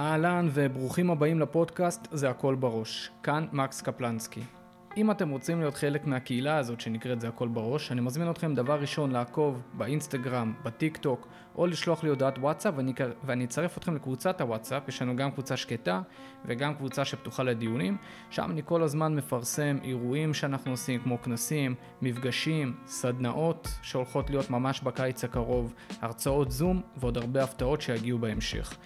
[0.00, 4.40] אהלן וברוכים הבאים לפודקאסט זה הכל בראש, כאן מקס קפלנסקי.
[4.96, 8.80] אם אתם רוצים להיות חלק מהקהילה הזאת שנקראת זה הכל בראש, אני מזמין אתכם דבר
[8.80, 12.92] ראשון לעקוב באינסטגרם, בטיק טוק, או לשלוח לי הודעת וואטסאפ ואני,
[13.24, 16.00] ואני אצרף אתכם לקבוצת הוואטסאפ, יש לנו גם קבוצה שקטה
[16.44, 17.96] וגם קבוצה שפתוחה לדיונים,
[18.30, 24.80] שם אני כל הזמן מפרסם אירועים שאנחנו עושים כמו כנסים, מפגשים, סדנאות שהולכות להיות ממש
[24.80, 28.76] בקיץ הקרוב, הרצאות זום ועוד הרבה הפתעות שיגיעו בהמשך.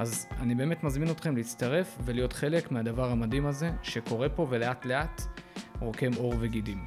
[0.00, 5.22] אז אני באמת מזמין אתכם להצטרף ולהיות חלק מהדבר המדהים הזה שקורה פה ולאט לאט
[5.80, 6.84] רוקם עור וגידים.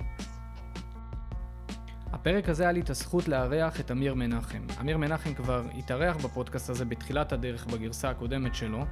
[2.23, 4.62] הפרק הזה היה לי את הזכות לארח את אמיר מנחם.
[4.82, 8.86] אמיר מנחם כבר התארח בפודקאסט הזה בתחילת הדרך בגרסה הקודמת שלו,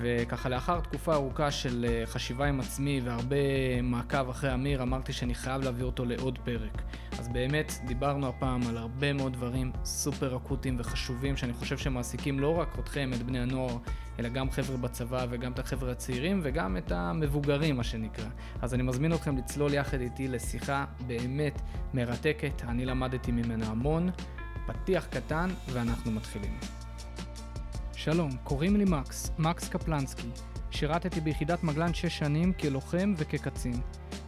[0.00, 3.36] וככה לאחר תקופה ארוכה של אה, חשיבה עם עצמי והרבה
[3.82, 6.82] מעקב אחרי אמיר, אמרתי שאני חייב להביא אותו לעוד פרק.
[7.18, 12.58] אז באמת דיברנו הפעם על הרבה מאוד דברים סופר אקוטיים וחשובים, שאני חושב שמעסיקים לא
[12.58, 13.76] רק אתכם, את בני הנוער,
[14.18, 18.28] אלא גם חבר'ה בצבא וגם את החבר'ה הצעירים וגם את המבוגרים, מה שנקרא.
[18.62, 21.60] אז אני מזמין אתכם לצלול יחד איתי לשיחה באמת
[21.94, 24.10] מרתקת, אני למדתי ממנה המון.
[24.66, 26.58] פתיח קטן ואנחנו מתחילים.
[27.92, 30.28] שלום, קוראים לי מקס, מקס קפלנסקי.
[30.70, 33.80] שירתתי ביחידת מגלן 6 שנים כלוחם וכקצין.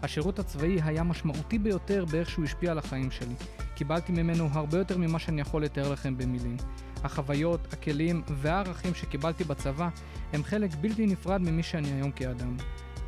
[0.02, 3.34] השירות הצבאי היה משמעותי ביותר באיך שהוא השפיע על החיים שלי.
[3.74, 6.56] קיבלתי ממנו הרבה יותר ממה שאני יכול לתאר לכם במילים.
[7.04, 9.88] החוויות, הכלים והערכים שקיבלתי בצבא
[10.32, 12.56] הם חלק בלתי נפרד ממי שאני היום כאדם.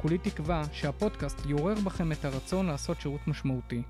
[0.01, 3.83] כולי תקווה שהפודקאסט יעורר בכם את הרצון לעשות שירות משמעותי.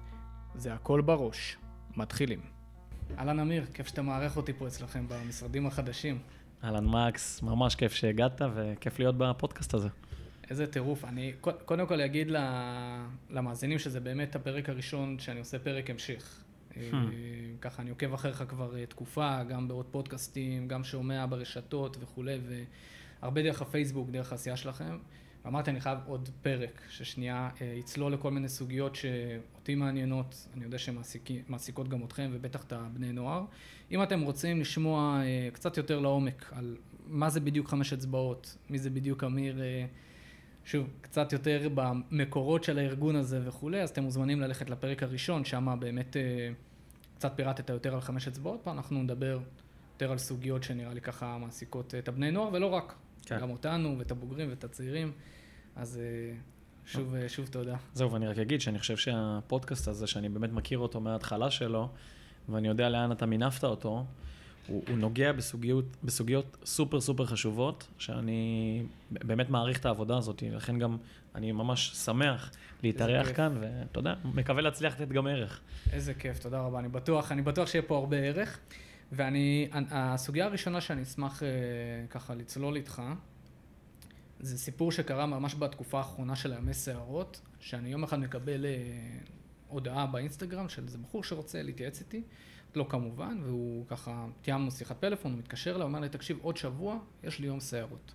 [0.54, 1.56] זה הכל בראש.
[1.96, 2.40] מתחילים.
[3.18, 6.18] אהלן אמיר, כיף שאתה מארח אותי פה אצלכם במשרדים החדשים.
[6.64, 9.88] אהלן מקס, ממש כיף שהגעת וכיף להיות בפודקאסט הזה.
[10.50, 11.04] איזה טירוף.
[11.04, 11.32] אני
[11.64, 12.28] קודם כל אגיד
[13.30, 16.44] למאזינים שזה באמת הפרק הראשון שאני עושה פרק המשך.
[16.72, 16.96] Hmm.
[17.60, 22.38] ככה אני עוקב אחריך כבר אה, תקופה, גם בעוד פודקאסטים, גם שומע ברשתות וכולי,
[23.22, 24.98] והרבה דרך הפייסבוק, דרך העשייה שלכם.
[25.44, 30.78] ואמרתי, אני חייב עוד פרק, ששנייה אה, יצלול לכל מיני סוגיות שאותי מעניינות, אני יודע
[30.78, 33.44] שמעסיקות גם אתכם ובטח את הבני נוער.
[33.90, 35.22] אם אתם רוצים לשמוע
[35.52, 39.60] קצת יותר לעומק על מה זה בדיוק חמש אצבעות, מי זה בדיוק אמיר,
[40.64, 45.76] שוב, קצת יותר במקורות של הארגון הזה וכולי, אז אתם מוזמנים ללכת לפרק הראשון, שם
[45.80, 46.16] באמת
[47.16, 49.38] קצת פירטת יותר על חמש אצבעות, פה אנחנו נדבר
[49.92, 52.94] יותר על סוגיות שנראה לי ככה מעסיקות את הבני נוער, ולא רק.
[53.26, 53.38] כן.
[53.40, 55.12] גם אותנו, ואת הבוגרים, ואת הצעירים.
[55.76, 56.36] אז אה,
[56.86, 57.76] שוב, אה, שוב תודה.
[57.94, 61.88] זהו, ואני רק אגיד שאני חושב שהפודקאסט הזה, שאני באמת מכיר אותו מההתחלה שלו,
[62.48, 64.04] ואני יודע לאן אתה מינפת אותו,
[64.66, 70.78] הוא, הוא נוגע בסוגיות, בסוגיות סופר סופר חשובות, שאני באמת מעריך את העבודה הזאת, לכן
[70.78, 70.96] גם
[71.34, 72.50] אני ממש שמח
[72.82, 75.60] להתארח כאן, ואתה יודע, מקווה להצליח לתת גם ערך.
[75.92, 78.58] איזה כיף, תודה רבה, אני בטוח, אני בטוח שיהיה פה הרבה ערך.
[79.12, 81.48] ואני, הסוגיה הראשונה שאני אשמח אה,
[82.10, 83.02] ככה לצלול איתך,
[84.40, 88.70] זה סיפור שקרה ממש בתקופה האחרונה של הימי סערות, שאני יום אחד מקבל אה,
[89.68, 92.22] הודעה באינסטגרם של איזה בחור שרוצה להתייעץ איתי,
[92.74, 96.98] לא כמובן, והוא ככה, תיאמנו שיחת פלאפון, הוא מתקשר אליי, אומר לי, תקשיב, עוד שבוע
[97.24, 98.12] יש לי יום סערות.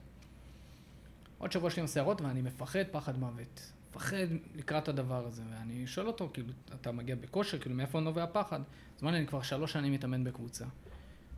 [1.38, 3.72] עוד שבוע יש לי יום סערות ואני מפחד פחד מוות.
[3.90, 6.48] מפחד לקראת הדבר הזה, ואני שואל אותו, כאילו,
[6.82, 8.60] אתה מגיע בכושר, כאילו, מאיפה נובע הפחד?
[9.02, 10.66] לי, אני כבר שלוש שנים מתאמן בקבוצה.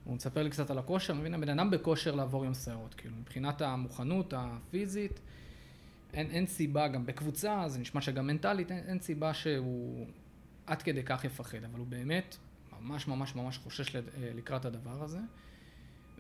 [0.04, 3.62] הוא מספר לי קצת על הכושר, מבין, הבן אדם בכושר לעבור יום סערות, כאילו, מבחינת
[3.62, 5.20] המוכנות הפיזית,
[6.14, 10.08] אין, אין סיבה, גם בקבוצה, זה נשמע שגם מנטלית, אין, אין סיבה שהוא
[10.66, 12.38] עד כדי כך יפחד, אבל הוא באמת
[12.82, 15.20] ממש ממש ממש חושש לקראת הדבר הזה,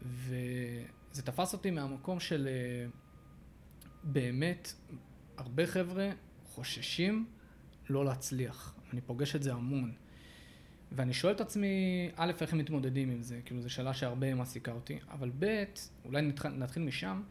[0.01, 2.90] וזה תפס אותי מהמקום של אה,
[4.03, 4.73] באמת,
[5.38, 6.09] הרבה חבר'ה
[6.46, 7.25] חוששים
[7.90, 8.75] לא להצליח.
[8.94, 9.91] אני פוגש את זה המון.
[10.91, 13.40] ואני שואל את עצמי, א', איך הם מתמודדים עם זה?
[13.46, 15.00] כאילו, זו שאלה שהרבה מעסיקה אותי.
[15.12, 15.63] אבל ב',
[16.06, 17.22] אולי נתחיל, נתחיל משם,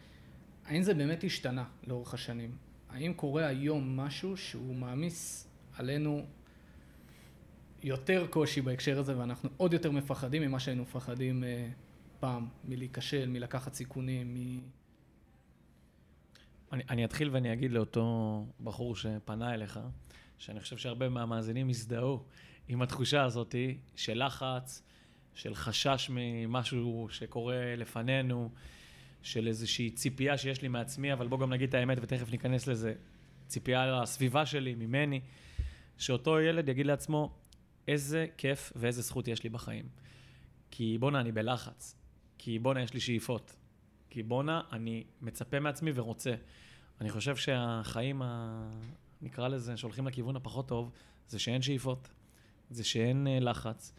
[0.65, 2.57] האם זה באמת השתנה לאורך השנים?
[2.89, 6.27] האם קורה היום משהו שהוא מעמיס עלינו
[7.83, 11.69] יותר קושי בהקשר הזה, ואנחנו עוד יותר מפחדים ממה שהיינו מפחדים אה,
[12.21, 14.61] פעם, מלהיכשל, מלקחת סיכונים, מ...
[16.73, 19.81] אני, אני אתחיל ואני אגיד לאותו בחור שפנה אליך,
[20.39, 22.23] שאני חושב שהרבה מהמאזינים הזדהו
[22.69, 23.55] עם התחושה הזאת
[23.97, 24.83] של לחץ,
[25.35, 28.51] של חשש ממשהו שקורה לפנינו,
[29.23, 32.95] של איזושהי ציפייה שיש לי מעצמי, אבל בוא גם נגיד את האמת ותכף ניכנס לזה,
[33.47, 35.21] ציפייה לסביבה שלי, ממני,
[35.99, 37.35] שאותו ילד יגיד לעצמו,
[37.89, 39.89] איזה כיף ואיזה זכות יש לי בחיים.
[40.71, 41.97] כי בואנה, אני בלחץ.
[42.39, 43.57] כי בואנה, יש לי שאיפות.
[44.11, 46.35] כי בואנה, אני מצפה מעצמי ורוצה.
[47.01, 48.71] אני חושב שהחיים, ה...
[49.23, 50.91] נקרא לזה, שהולכים לכיוון הפחות טוב,
[51.29, 52.09] זה שאין שאיפות,
[52.71, 53.93] זה שאין אה, לחץ,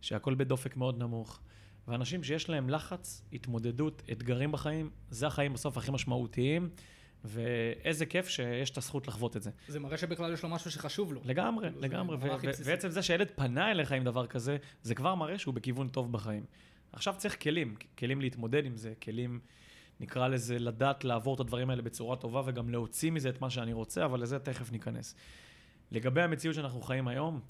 [0.00, 1.40] שהכל בדופק מאוד נמוך.
[1.88, 6.70] ואנשים שיש להם לחץ, התמודדות, אתגרים בחיים, זה החיים בסוף הכי משמעותיים,
[7.24, 9.50] ואיזה כיף שיש את הזכות לחוות את זה.
[9.68, 11.20] זה מראה שבכלל יש לו משהו שחשוב לו.
[11.24, 12.16] לגמרי, כאילו, לגמרי.
[12.16, 12.64] ו- ו-.
[12.64, 16.44] ועצם זה שילד פנה אליך עם דבר כזה, זה כבר מראה שהוא בכיוון טוב בחיים.
[16.92, 19.40] עכשיו צריך כלים, כלים להתמודד עם זה, כלים,
[20.00, 23.72] נקרא לזה, לדעת לעבור את הדברים האלה בצורה טובה וגם להוציא מזה את מה שאני
[23.72, 25.14] רוצה, אבל לזה תכף ניכנס.
[25.90, 27.40] לגבי המציאות שאנחנו חיים היום,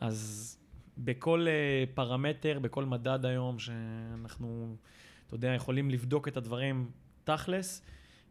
[0.00, 0.58] אז
[0.98, 4.76] בכל אה, פרמטר, בכל מדד היום, שאנחנו,
[5.26, 6.90] אתה יודע, יכולים לבדוק את הדברים
[7.24, 7.82] תכלס,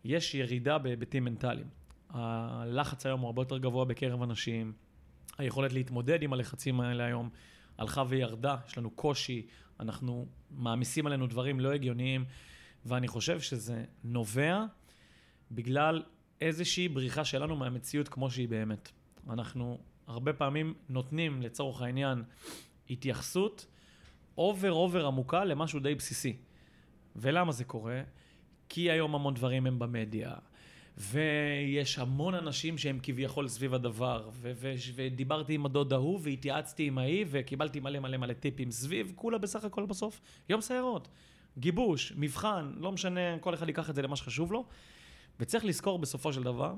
[0.03, 1.67] יש ירידה בהיבטים מנטליים.
[2.09, 4.73] הלחץ היום הוא הרבה יותר גבוה בקרב אנשים,
[5.37, 7.29] היכולת להתמודד עם הלחצים האלה היום
[7.77, 9.47] הלכה וירדה, יש לנו קושי,
[9.79, 12.25] אנחנו מעמיסים עלינו דברים לא הגיוניים,
[12.85, 14.65] ואני חושב שזה נובע
[15.51, 16.03] בגלל
[16.41, 18.91] איזושהי בריחה שלנו מהמציאות כמו שהיא באמת.
[19.29, 22.23] אנחנו הרבה פעמים נותנים, לצורך העניין,
[22.89, 23.65] התייחסות
[24.37, 26.37] over over עמוקה למשהו די בסיסי.
[27.15, 28.01] ולמה זה קורה?
[28.73, 30.33] כי היום המון דברים הם במדיה,
[30.97, 36.97] ויש המון אנשים שהם כביכול סביב הדבר, ו- ו- ודיברתי עם הדוד ההוא, והתייעצתי עם
[36.97, 41.07] ההיא, וקיבלתי מלא מלא מלא טיפים סביב, כולה בסך הכל בסוף יום סיירות.
[41.57, 44.65] גיבוש, מבחן, לא משנה, כל אחד ייקח את זה למה שחשוב לו.
[45.39, 46.73] וצריך לזכור בסופו של דבר,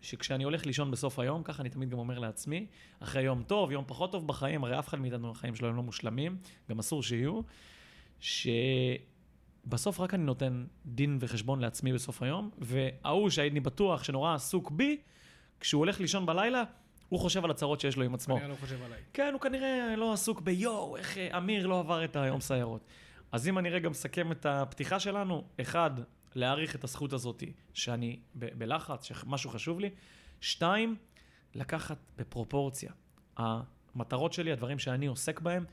[0.00, 2.66] שכשאני הולך לישון בסוף היום, ככה אני תמיד גם אומר לעצמי,
[3.00, 5.82] אחרי יום טוב, יום פחות טוב בחיים, הרי אף אחד מאיתנו החיים שלו הם לא
[5.82, 6.36] מושלמים,
[6.70, 7.40] גם אסור שיהיו,
[9.66, 15.00] שבסוף רק אני נותן דין וחשבון לעצמי בסוף היום, וההוא שהייתי בטוח שנורא עסוק בי,
[15.60, 16.64] כשהוא הולך לישון בלילה,
[17.08, 18.38] הוא חושב על הצרות שיש לו עם עצמו.
[18.38, 19.00] אני לא חושב עליי.
[19.12, 22.84] כן, הוא כנראה לא עסוק ביואו, איך אה, אמיר לא עבר את היום סיירות.
[23.32, 25.90] אז אם אני רגע מסכם את הפתיחה שלנו, אחד,
[26.34, 27.42] להעריך את הזכות הזאת
[27.74, 29.90] שאני ב- בלחץ, שמשהו חשוב לי.
[30.40, 30.96] שתיים,
[31.54, 32.92] לקחת בפרופורציה.
[33.36, 35.64] המטרות שלי, הדברים שאני עוסק בהם,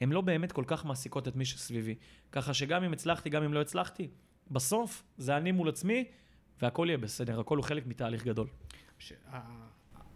[0.00, 1.94] הם לא באמת כל כך מעסיקות את מי שסביבי.
[2.32, 4.08] ככה שגם אם הצלחתי, גם אם לא הצלחתי,
[4.50, 6.04] בסוף זה אני מול עצמי,
[6.62, 8.46] והכל יהיה בסדר, הכל הוא חלק מתהליך גדול.
[8.98, 9.12] ש...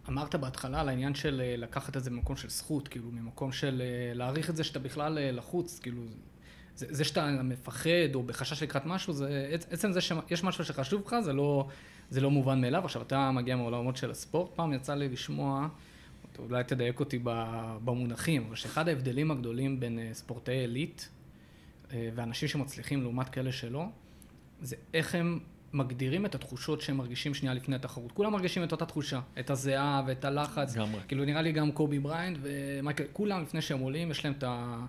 [0.09, 3.81] אמרת בהתחלה על העניין של אה, לקחת את זה ממקום של זכות, כאילו ממקום של
[3.81, 6.01] אה, להעריך את זה שאתה בכלל אה, לחוץ, כאילו
[6.75, 11.03] זה, זה שאתה מפחד או בחשש לקראת משהו, זה עצ- עצם זה שיש משהו שחשוב
[11.05, 11.67] לך, זה לא,
[12.09, 12.85] זה לא מובן מאליו.
[12.85, 15.67] עכשיו אתה מגיע מעולמות של הספורט, פעם יצא לי לשמוע,
[16.39, 17.19] אולי תדייק אותי
[17.83, 21.09] במונחים, אבל שאחד ההבדלים הגדולים בין אה, ספורטאי עילית
[21.93, 23.85] אה, ואנשים שמצליחים לעומת כאלה שלא,
[24.61, 25.39] זה איך הם
[25.73, 28.11] מגדירים את התחושות שהם מרגישים שנייה לפני התחרות.
[28.11, 30.75] כולם מרגישים את אותה תחושה, את הזיעה ואת הלחץ.
[30.75, 31.01] לגמרי.
[31.07, 34.85] כאילו נראה לי גם קובי בריאנט ומייקל, כולם לפני שהם עולים, יש להם את ה...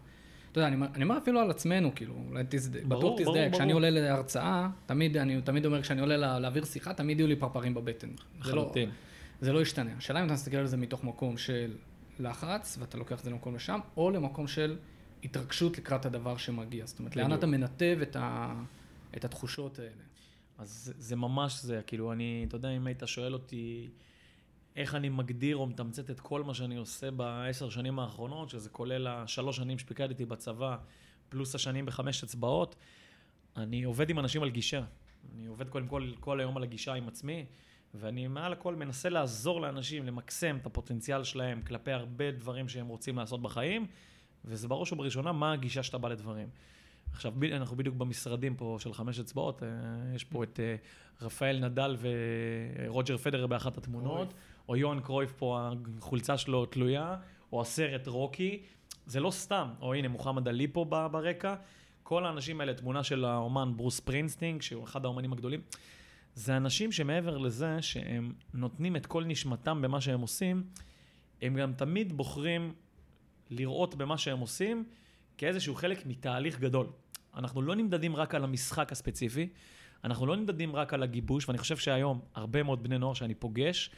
[0.52, 2.44] אתה יודע, אני, אני אומר אפילו על עצמנו, כאילו, אולי
[2.84, 3.72] ברור, בטוח תזדהה, כשאני.
[3.72, 7.74] עולה להרצאה, תמיד, אני תמיד אומר, כשאני עולה לה, להעביר שיחה, תמיד יהיו לי פרפרים
[7.74, 8.08] בבטן.
[8.08, 8.90] לא, לחלוטין.
[9.40, 9.90] זה לא ישתנה.
[9.96, 11.76] השאלה אם אתה מסתכל על זה מתוך מקום של
[12.18, 14.76] לחץ, ואתה לוקח את זה למקום לשם, או למקום של
[15.24, 16.86] התרגשות לקראת הדבר שמגיע.
[16.86, 17.32] זאת אומרת, לאן.
[17.32, 18.54] אתה מנתב את, ה,
[19.16, 20.02] את התחושות האלה.
[20.58, 23.90] אז זה, זה ממש זה, כאילו, אני, אתה יודע, אם היית שואל אותי
[24.76, 29.06] איך אני מגדיר או מתמצת את כל מה שאני עושה בעשר שנים האחרונות, שזה כולל
[29.06, 30.76] השלוש שנים שפיקדתי בצבא,
[31.28, 32.76] פלוס השנים בחמש אצבעות,
[33.56, 34.82] אני עובד עם אנשים על גישה.
[35.34, 37.46] אני עובד קודם כל כל היום על הגישה עם עצמי,
[37.94, 43.16] ואני מעל הכל מנסה לעזור לאנשים למקסם את הפוטנציאל שלהם כלפי הרבה דברים שהם רוצים
[43.16, 43.86] לעשות בחיים,
[44.44, 46.48] וזה בראש ובראשונה מה הגישה שאתה בא לדברים.
[47.12, 49.68] עכשיו, אנחנו בדיוק במשרדים פה של חמש אצבעות, אה,
[50.14, 50.76] יש פה את אה,
[51.22, 54.54] רפאל נדל ורוג'ר פדרר באחת התמונות, קרויף.
[54.68, 57.16] או יוהן קרויף פה, החולצה שלו תלויה,
[57.52, 58.62] או הסרט רוקי,
[59.06, 61.54] זה לא סתם, או הנה מוחמד עלי פה ברקע,
[62.02, 65.60] כל האנשים האלה, תמונה של האומן ברוס פרינסטינג, שהוא אחד האומנים הגדולים,
[66.34, 70.64] זה אנשים שמעבר לזה שהם נותנים את כל נשמתם במה שהם עושים,
[71.42, 72.74] הם גם תמיד בוחרים
[73.50, 74.84] לראות במה שהם עושים
[75.38, 76.86] כאיזשהו חלק מתהליך גדול.
[77.36, 79.48] אנחנו לא נמדדים רק על המשחק הספציפי,
[80.04, 83.90] אנחנו לא נמדדים רק על הגיבוש, ואני חושב שהיום הרבה מאוד בני נוער שאני פוגש,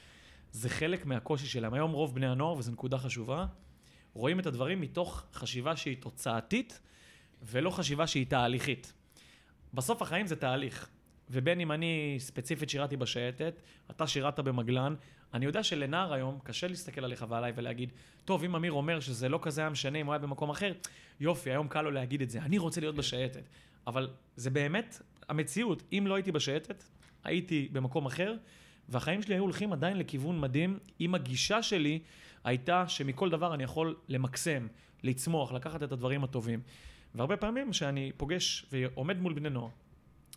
[0.53, 1.75] זה חלק מהקושי שלהם.
[1.75, 3.47] היום רוב בני הנוער, וזו נקודה חשובה,
[4.15, 6.81] רואים את הדברים מתוך חשיבה שהיא תוצאתית,
[7.43, 8.93] ולא חשיבה שהיא תהליכית.
[9.75, 10.89] בסוף החיים זה תהליך.
[11.31, 14.95] ובין אם אני ספציפית שירתי בשייטת, אתה שירת במגלן,
[15.35, 17.93] אני יודע שלנער היום קשה להסתכל עליך ועליי ולהגיד,
[18.25, 20.73] טוב, אם אמיר אומר שזה לא כזה היה משנה אם הוא היה במקום אחר,
[21.21, 23.49] יופי, היום קל לו להגיד את זה, אני רוצה להיות בשייטת.
[23.87, 26.85] אבל זה באמת המציאות, אם לא הייתי בשייטת,
[27.25, 28.35] הייתי במקום אחר,
[28.89, 31.99] והחיים שלי היו הולכים עדיין לכיוון מדהים, אם הגישה שלי
[32.45, 34.67] הייתה שמכל דבר אני יכול למקסם,
[35.03, 36.61] לצמוח, לקחת את הדברים הטובים.
[37.15, 39.69] והרבה פעמים שאני פוגש ועומד מול בני נוער,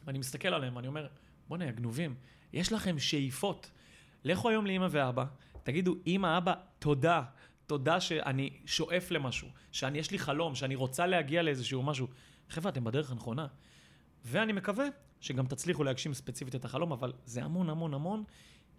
[0.09, 1.07] ואני מסתכל עליהם ואני אומר,
[1.47, 2.15] בוא'נה, יא גנובים,
[2.53, 3.71] יש לכם שאיפות.
[4.23, 5.25] לכו היום לאמא ואבא,
[5.63, 7.23] תגידו, אמא, אבא, תודה.
[7.67, 12.07] תודה שאני שואף למשהו, שאני, יש לי חלום, שאני רוצה להגיע לאיזשהו משהו.
[12.49, 13.47] חבר'ה, אתם בדרך הנכונה.
[14.25, 14.85] ואני מקווה
[15.19, 18.23] שגם תצליחו להגשים ספציפית את החלום, אבל זה המון המון המון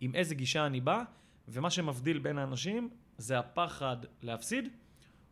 [0.01, 1.03] עם איזה גישה אני בא,
[1.49, 4.69] ומה שמבדיל בין האנשים זה הפחד להפסיד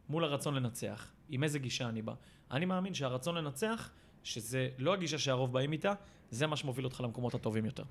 [0.09, 1.13] מול הרצון לנצח.
[1.29, 2.15] עם איזה גישה אני בא.
[2.51, 3.91] אני מאמין שהרצון לנצח,
[4.23, 5.93] שזה לא הגישה שהרוב באים איתה,
[6.31, 7.85] זה מה שמוביל אותך למקומות הטובים יותר.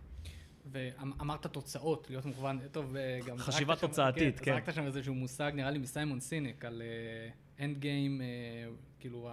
[0.72, 3.38] ואמרת תוצאות, להיות מוכוון, טוב, אה, גם...
[3.38, 4.54] חשיבה תוצאתית, כן.
[4.54, 6.82] זרקת שם איזשהו מושג, נראה לי מסיימון סינק, על
[7.60, 8.22] and uh, game,
[9.00, 9.30] כאילו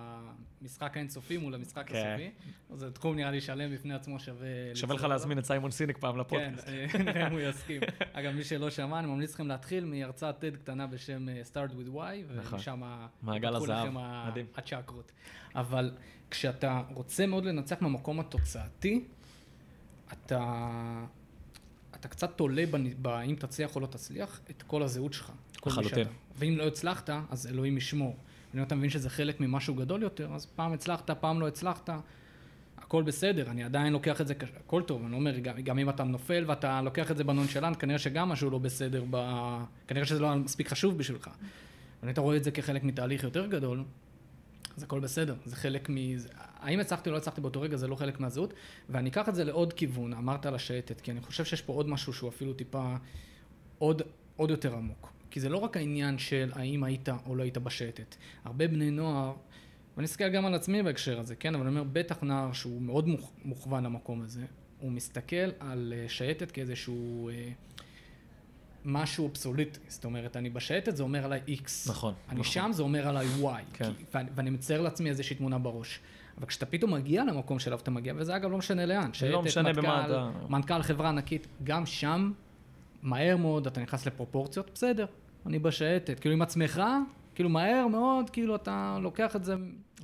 [0.61, 2.17] המשחק האינסופי מול המשחק כן.
[2.19, 2.31] הסופי.
[2.79, 4.49] זה תחום נראה לי שלם בפני עצמו שווה...
[4.75, 6.67] שווה לך להזמין את סיימון סינק פעם לפודקאסט.
[6.67, 7.83] כן, נראה אם הוא יסכים.
[8.13, 11.97] אגב, מי שלא שמע, אני ממליץ לכם להתחיל מהרצאת TED קטנה בשם אה, Start with
[11.97, 12.55] Why, נכון.
[12.55, 12.83] ומשם...
[13.23, 13.89] מעגל הזהב,
[14.29, 14.47] מדהים.
[14.57, 15.13] הצ'קרות.
[15.55, 15.91] אבל
[16.31, 19.05] כשאתה רוצה מאוד לנצח מהמקום התוצאתי,
[20.13, 21.05] אתה...
[21.95, 22.65] אתה קצת תולה
[22.99, 25.33] באם תצליח או לא תצליח את כל הזהות שלך.
[25.67, 26.07] לחלוטין.
[26.37, 28.17] ואם לא הצלחת, אז אלוהים ישמור.
[28.55, 31.91] אם אתה מבין שזה חלק ממשהו גדול יותר, אז פעם הצלחת, פעם לא הצלחת,
[32.79, 36.05] הכל בסדר, אני עדיין לוקח את זה, הכל טוב, אני אומר, גם, גם אם אתה
[36.05, 39.17] נופל ואתה לוקח את זה בנונשלנט, כנראה שגם משהו לא בסדר, ב...
[39.89, 41.31] כנראה שזה לא מספיק חשוב בשבילך.
[42.03, 43.85] אבל אתה רואה את זה כחלק מתהליך יותר גדול,
[44.77, 45.95] אז הכל בסדר, זה חלק מ...
[46.61, 48.55] האם הצלחתי או לא הצלחתי באותו רגע, זה לא חלק מהזהות,
[48.89, 51.89] ואני אקח את זה לעוד כיוון, אמרת על השייטת, כי אני חושב שיש פה עוד
[51.89, 52.95] משהו שהוא אפילו טיפה
[53.79, 54.03] עוד,
[54.37, 55.14] עוד יותר עמוק.
[55.35, 58.17] כי זה לא רק העניין של האם היית או לא היית בשייטת.
[58.45, 59.33] הרבה בני נוער,
[59.97, 63.09] ואני אסתכל גם על עצמי בהקשר הזה, כן, אבל אני אומר, בטח נער שהוא מאוד
[63.45, 64.45] מוכוון למקום הזה,
[64.81, 67.29] הוא מסתכל על אה, שייטת כאיזשהו...
[67.29, 67.49] אה,
[68.85, 71.91] משהו אבסוליטי, זאת אומרת, אני בשייטת, זה אומר עליי X.
[71.91, 72.15] נכון.
[72.29, 72.53] אני נכון.
[72.53, 73.47] שם, זה אומר עליי Y.
[73.73, 73.85] כן.
[73.85, 76.01] כי, ואני, ואני מצייר לעצמי איזושהי תמונה בראש.
[76.39, 79.63] אבל כשאתה פתאום מגיע למקום שאליו אתה מגיע, וזה אגב לא משנה לאן, לא משנה
[79.69, 80.31] מנכ"ל, במה אתה...
[80.49, 82.33] מנכ"ל חברה ענקית, גם שם,
[83.03, 85.07] מהר מאוד אתה נכנס לפרופורציות, בסדר,
[85.47, 86.83] אני בשייטת, כאילו עם עצמך,
[87.35, 89.55] כאילו מהר מאוד, כאילו אתה לוקח את זה,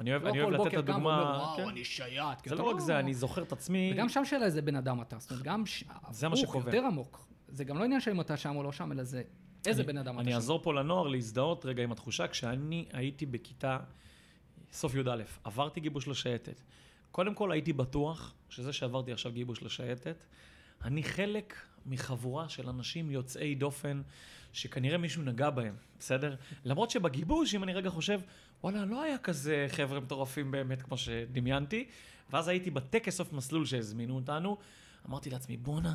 [0.01, 1.09] אני אוהב, לא אני אוהב לתת את הדוגמה...
[1.09, 1.69] ואומר, וואו, כן.
[1.69, 2.49] אני שייט.
[2.49, 3.91] זה לא רק זה, אני זוכר את עצמי...
[3.95, 5.67] וגם שם שאלה איזה בן אדם אתה, זאת אומרת, גם...
[5.67, 6.71] ש- זה מה שקובע.
[6.75, 7.27] יותר עמוק.
[7.49, 9.23] זה גם לא עניין של אם אתה שם או לא שם, אלא זה
[9.67, 10.37] איזה אני- בן אדם אתה אני שם.
[10.37, 13.79] אעזור פה לנוער להזדהות רגע עם התחושה, כשאני הייתי בכיתה
[14.73, 16.61] סוף י"א, עברתי גיבוש לשייטת.
[17.11, 20.25] קודם כל הייתי בטוח שזה שעברתי עכשיו גיבוש לשייטת,
[20.85, 21.55] אני חלק
[21.87, 24.03] מחבורה של אנשים יוצאי דופן,
[24.53, 26.37] שכנראה מישהו נגע בהם, בסדר?
[26.65, 28.21] למרות שבגיבוש, אם אני רגע חושב,
[28.63, 31.89] וואלה, לא היה כזה חבר'ה מטורפים באמת כמו שדמיינתי,
[32.31, 34.57] ואז הייתי בטקס סוף מסלול שהזמינו אותנו,
[35.09, 35.95] אמרתי לעצמי, בואנה,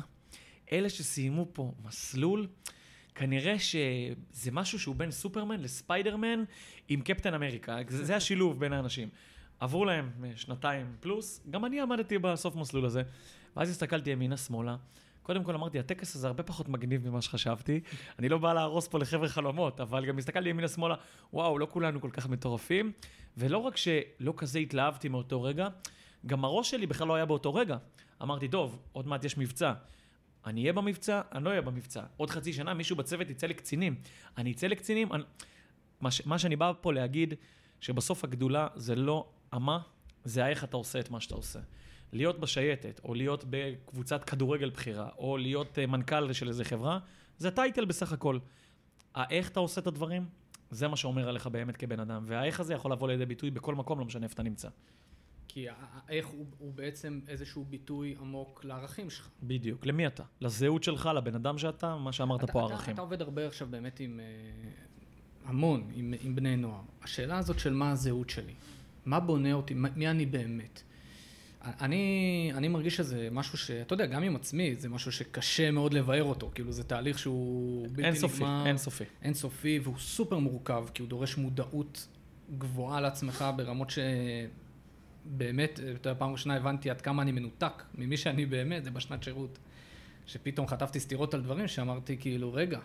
[0.72, 2.46] אלה שסיימו פה מסלול,
[3.14, 6.44] כנראה שזה משהו שהוא בין סופרמן לספיידרמן
[6.88, 9.08] עם קפטן אמריקה, זה, זה השילוב בין האנשים.
[9.60, 13.02] עברו להם אה, שנתיים פלוס, גם אני עמדתי בסוף מסלול הזה,
[13.56, 14.76] ואז הסתכלתי ימינה-שמאלה.
[15.26, 17.80] קודם כל אמרתי, הטקס הזה הרבה פחות מגניב ממה שחשבתי.
[18.18, 20.94] אני לא בא להרוס פה לחבר'ה חלומות, אבל גם הסתכלתי ימינה-שמאלה,
[21.32, 22.92] וואו, לא כולנו כל כך מטורפים.
[23.36, 25.68] ולא רק שלא כזה התלהבתי מאותו רגע,
[26.26, 27.76] גם הראש שלי בכלל לא היה באותו רגע.
[28.22, 29.72] אמרתי, טוב, עוד מעט יש מבצע.
[30.46, 32.02] אני אהיה במבצע, אני לא אהיה במבצע.
[32.16, 33.94] עוד חצי שנה מישהו בצוות יצא לקצינים.
[34.38, 35.22] אני אצא לקצינים, אני...
[36.00, 36.26] מה, ש...
[36.26, 37.34] מה שאני בא פה להגיד,
[37.80, 39.78] שבסוף הגדולה זה לא המה,
[40.24, 41.58] זה האיך אתה עושה את מה שאתה עושה.
[42.16, 46.98] להיות בשייטת, או להיות בקבוצת כדורגל בכירה, או להיות אה, מנכ"ל של איזה חברה,
[47.38, 48.38] זה טייטל בסך הכל.
[49.14, 50.26] האיך אתה עושה את הדברים,
[50.70, 52.24] זה מה שאומר עליך באמת כבן אדם.
[52.26, 54.68] והאיך הזה יכול לבוא לידי ביטוי בכל מקום, לא משנה איפה אתה נמצא.
[55.48, 55.74] כי ה-
[56.08, 59.28] איך הוא, הוא בעצם איזשהו ביטוי עמוק לערכים שלך.
[59.42, 59.86] בדיוק.
[59.86, 60.22] למי אתה?
[60.40, 62.94] לזהות שלך, לבן אדם שאתה, מה שאמרת אתה, פה, אתה, ערכים.
[62.94, 64.24] אתה עובד הרבה עכשיו באמת עם אה,
[65.44, 66.82] המון, עם, עם בני נוער.
[67.02, 68.54] השאלה הזאת של מה הזהות שלי,
[69.04, 70.82] מה בונה אותי, מי אני באמת.
[71.80, 73.70] אני, אני מרגיש שזה משהו ש...
[73.70, 76.50] אתה יודע, גם עם עצמי, זה משהו שקשה מאוד לבאר אותו.
[76.54, 78.66] כאילו, זה תהליך שהוא בלתי אינסופי, נגמר.
[78.66, 79.04] אינסופי.
[79.22, 82.08] אינסופי, והוא סופר מורכב, כי הוא דורש מודעות
[82.58, 88.46] גבוהה לעצמך ברמות שבאמת, אתה יודע, פעם ראשונה הבנתי עד כמה אני מנותק ממי שאני
[88.46, 89.58] באמת, זה בשנת שירות.
[90.26, 92.78] שפתאום חטפתי סטירות על דברים שאמרתי, כאילו, רגע,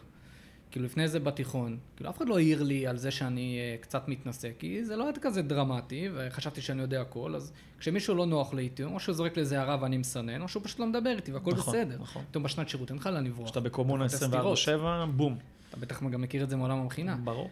[0.71, 4.07] כאילו לפני זה בתיכון, כאילו אף אחד לא העיר לי על זה שאני uh, קצת
[4.07, 8.53] מתנשא, כי זה לא היה כזה דרמטי, וחשבתי שאני יודע הכל, אז כשמישהו לא נוח
[8.53, 11.09] לי איתי, או שהוא זורק לי איזה הערה ואני מסנן, או שהוא פשט לא מדבר
[11.09, 11.97] איתי והכל נכון, בסדר.
[12.01, 12.23] נכון.
[12.29, 13.45] פתאום בשנת שירות, אין לך לאן לברוח.
[13.45, 14.57] כשאתה בקומונה אתה חוטף סטירות.
[15.05, 15.37] 24-7, בום.
[15.69, 17.15] אתה בטח גם מכיר את זה מעולם המכינה.
[17.15, 17.49] ברור.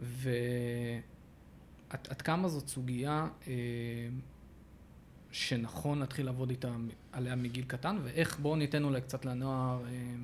[0.00, 0.32] ועד
[2.08, 3.52] עד כמה זאת סוגיה אה,
[5.32, 6.70] שנכון להתחיל לעבוד איתה,
[7.12, 10.14] עליה מגיל קטן, ואיך בואו ניתן אולי קצת לנוער אה,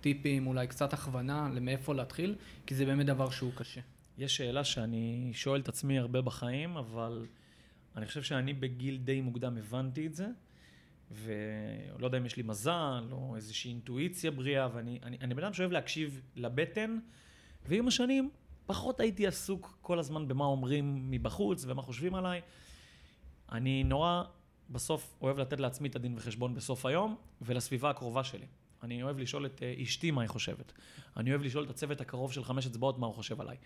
[0.00, 2.34] טיפים, אולי קצת הכוונה למאיפה להתחיל,
[2.66, 3.80] כי זה באמת דבר שהוא קשה.
[4.18, 7.26] יש שאלה שאני שואל את עצמי הרבה בחיים, אבל
[7.96, 10.26] אני חושב שאני בגיל די מוקדם הבנתי את זה,
[11.10, 15.52] ולא יודע אם יש לי מזל, או איזושהי אינטואיציה בריאה, ואני אני, אני בן אדם
[15.52, 16.98] שאוהב להקשיב לבטן,
[17.66, 18.30] ועם השנים
[18.66, 22.40] פחות הייתי עסוק כל הזמן במה אומרים מבחוץ ומה חושבים עליי.
[23.52, 24.22] אני נורא
[24.70, 28.46] בסוף אוהב לתת לעצמי את הדין וחשבון בסוף היום, ולסביבה הקרובה שלי.
[28.82, 30.72] אני אוהב לשאול את אה, אשתי מה היא חושבת.
[31.16, 33.56] אני אוהב לשאול את הצוות הקרוב של חמש אצבעות מה הוא חושב עליי.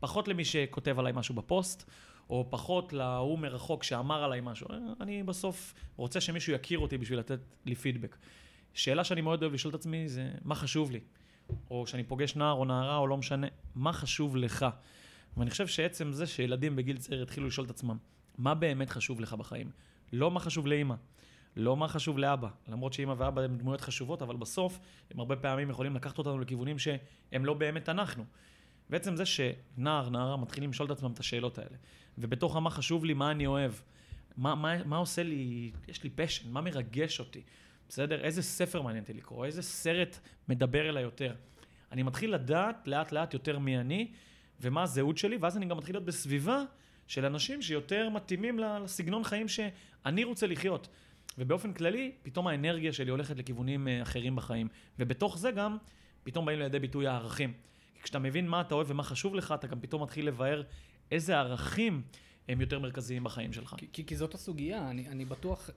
[0.00, 1.90] פחות למי שכותב עליי משהו בפוסט,
[2.30, 4.66] או פחות להוא מרחוק שאמר עליי משהו.
[4.70, 8.16] אה, אני בסוף רוצה שמישהו יכיר אותי בשביל לתת לי פידבק.
[8.74, 11.00] שאלה שאני מאוד אוהב לשאול את עצמי זה, מה חשוב לי?
[11.70, 14.66] או שאני פוגש נער או נערה או לא משנה, מה חשוב לך?
[15.36, 17.96] ואני חושב שעצם זה שילדים בגיל צעיר התחילו לשאול את עצמם,
[18.38, 19.70] מה באמת חשוב לך בחיים?
[20.12, 20.94] לא מה חשוב לאימא,
[21.56, 24.78] לא מה חשוב לאבא, למרות שאימא ואבא הם דמויות חשובות, אבל בסוף
[25.10, 28.24] הם הרבה פעמים יכולים לקחת אותנו לכיוונים שהם לא באמת אנחנו.
[28.90, 31.76] בעצם זה שנער, נערה מתחילים לשאול את עצמם את השאלות האלה.
[32.18, 33.72] ובתוך מה חשוב לי, מה אני אוהב,
[34.36, 37.42] מה, מה, מה עושה לי, יש לי פשן, מה מרגש אותי,
[37.88, 38.20] בסדר?
[38.20, 41.34] איזה ספר מעניין אותי לקרוא, איזה סרט מדבר אליי יותר.
[41.92, 44.12] אני מתחיל לדעת לאט לאט יותר מי אני
[44.60, 46.62] ומה הזהות שלי, ואז אני גם מתחיל להיות בסביבה
[47.06, 50.88] של אנשים שיותר מתאימים לסגנון חיים שאני רוצה לחיות.
[51.40, 54.68] ובאופן כללי, פתאום האנרגיה שלי הולכת לכיוונים אה, אחרים בחיים.
[54.98, 55.76] ובתוך זה גם,
[56.22, 57.52] פתאום באים לידי ביטוי הערכים.
[57.94, 60.62] כי כשאתה מבין מה אתה אוהב ומה חשוב לך, אתה גם פתאום מתחיל לבאר
[61.10, 62.02] איזה ערכים
[62.48, 63.74] הם יותר מרכזיים בחיים שלך.
[63.78, 65.70] כי, כי, כי זאת הסוגיה, אני, אני בטוח,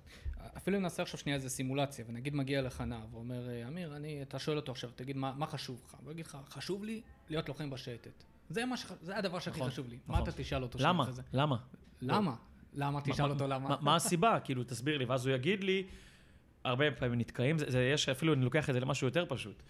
[0.57, 4.39] אפילו אם נעשה עכשיו שנייה איזה סימולציה, ונגיד מגיע לך נער ואומר, אמיר, אני, אתה
[4.39, 5.95] שואל אותו עכשיו, תגיד, מה, מה חשוב לך?
[6.03, 8.23] הוא יגיד לך, חשוב לי להיות לוחם בשייטת.
[8.49, 8.85] זה, מה ש...
[9.01, 9.97] זה הדבר שהכי נכון, חשוב לי.
[10.03, 10.15] נכון.
[10.15, 11.05] מה אתה תשאל אותו למה?
[11.33, 11.57] למה?
[12.01, 12.35] למה?
[12.75, 13.01] למה?
[13.03, 13.75] תשאל אותו למה.
[13.81, 14.39] מה, הסיבה?
[14.43, 15.83] כאילו, תסביר לי, ואז הוא יגיד לי,
[16.63, 19.63] הרבה פעמים נתקעים, זה, זה יש, אפילו אני לוקח את זה למשהו יותר פשוט.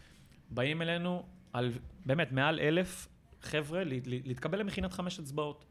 [0.50, 1.72] באים אלינו על,
[2.06, 3.08] באמת, מעל אלף
[3.42, 5.66] חבר'ה להתקבל למכינת חמש אצבעות.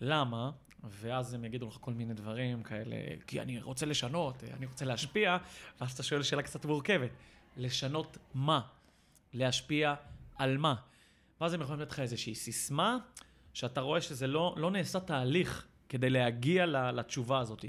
[0.00, 0.50] למה?
[0.90, 2.96] ואז הם יגידו לך כל מיני דברים כאלה,
[3.26, 5.36] כי אני רוצה לשנות, אני רוצה להשפיע,
[5.80, 7.10] ואז אתה שואל שאלה קצת מורכבת.
[7.56, 8.60] לשנות מה?
[9.32, 9.94] להשפיע
[10.36, 10.74] על מה?
[11.40, 12.98] ואז הם יכולים לתת לך איזושהי סיסמה,
[13.54, 17.64] שאתה רואה שזה לא, לא נעשה תהליך כדי להגיע לתשובה הזאת.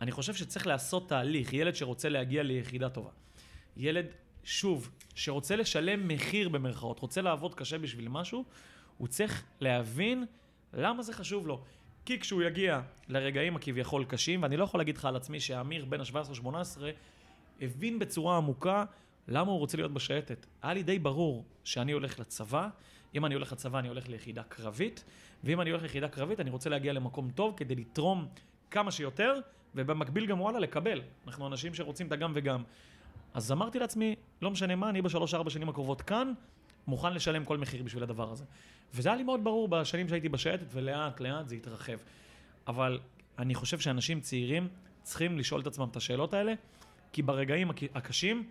[0.00, 3.10] אני חושב שצריך לעשות תהליך, ילד שרוצה להגיע ליחידה טובה.
[3.76, 4.06] ילד,
[4.44, 8.44] שוב, שרוצה לשלם מחיר במרכאות, רוצה לעבוד קשה בשביל משהו,
[8.98, 10.24] הוא צריך להבין
[10.72, 11.64] למה זה חשוב לו.
[12.04, 16.00] כי כשהוא יגיע לרגעים הכביכול קשים, ואני לא יכול להגיד לך על עצמי שאמיר בן
[16.00, 16.80] ה-17-18
[17.60, 18.84] הבין בצורה עמוקה
[19.28, 20.46] למה הוא רוצה להיות בשייטת.
[20.62, 22.68] היה לי די ברור שאני הולך לצבא,
[23.14, 25.04] אם אני הולך לצבא אני הולך ליחידה קרבית,
[25.44, 28.28] ואם אני הולך ליחידה קרבית אני רוצה להגיע למקום טוב כדי לתרום
[28.70, 29.34] כמה שיותר,
[29.74, 31.02] ובמקביל גם וואלה לקבל.
[31.26, 32.62] אנחנו אנשים שרוצים את הגם וגם.
[33.34, 36.32] אז אמרתי לעצמי, לא משנה מה, אני בשלוש-ארבע שנים הקרובות כאן,
[36.86, 38.44] מוכן לשלם כל מחיר בשביל הדבר הזה.
[38.94, 41.96] וזה היה לי מאוד ברור בשנים שהייתי בשייטת, ולאט לאט זה התרחב.
[42.66, 43.00] אבל
[43.38, 44.68] אני חושב שאנשים צעירים
[45.02, 46.52] צריכים לשאול את עצמם את השאלות האלה,
[47.12, 48.48] כי ברגעים הקשים,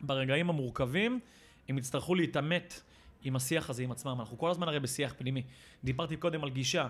[0.00, 1.20] ברגעים המורכבים,
[1.68, 2.82] הם יצטרכו להתעמת
[3.24, 4.16] עם השיח הזה עם עצמם.
[4.20, 5.42] אנחנו כל הזמן הרי בשיח פנימי.
[5.84, 6.88] דיברתי קודם על גישה.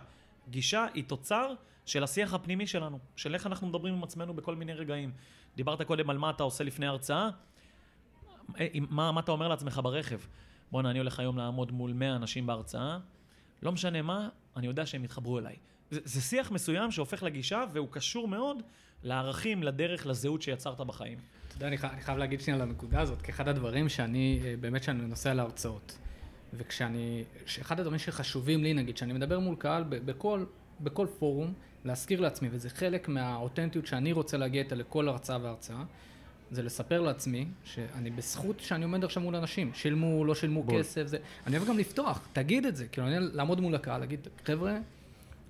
[0.49, 1.55] גישה היא תוצר
[1.87, 5.13] של השיח הפנימי שלנו, של איך אנחנו מדברים עם עצמנו בכל מיני רגעים.
[5.57, 7.31] דיברת קודם על מה אתה עושה לפני הרצאה,
[8.61, 10.21] אה, מה, מה אתה אומר לעצמך ברכב.
[10.71, 12.99] בואנה, אני הולך היום לעמוד מול 100 אנשים בהרצאה,
[13.63, 15.57] לא משנה מה, אני יודע שהם יתחברו אליי.
[15.91, 18.63] זה, זה שיח מסוים שהופך לגישה, והוא קשור מאוד
[19.03, 21.19] לערכים, לדרך, לזהות שיצרת בחיים.
[21.49, 24.41] אתה יודע, אני, חי, אני חייב להגיד שנייה על הנקודה הזאת, כי אחד הדברים שאני,
[24.45, 25.99] אה, באמת שאני נוסע להרצאות,
[26.55, 27.25] וכשאני,
[27.61, 30.45] אחד הדברים שחשובים לי, נגיד, שאני מדבר מול קהל בכל,
[30.81, 31.53] בכל פורום,
[31.85, 35.83] להזכיר לעצמי, וזה חלק מהאותנטיות שאני רוצה להגיע איתה לכל הרצאה והרצאה,
[36.51, 40.79] זה לספר לעצמי שאני בזכות שאני עומד עכשיו מול אנשים, שילמו, לא שילמו בול.
[40.79, 41.19] כסף, זה...
[41.47, 44.79] אני אוהב גם לפתוח, תגיד את זה, כאילו, אני לעמוד מול הקהל, להגיד, חבר'ה,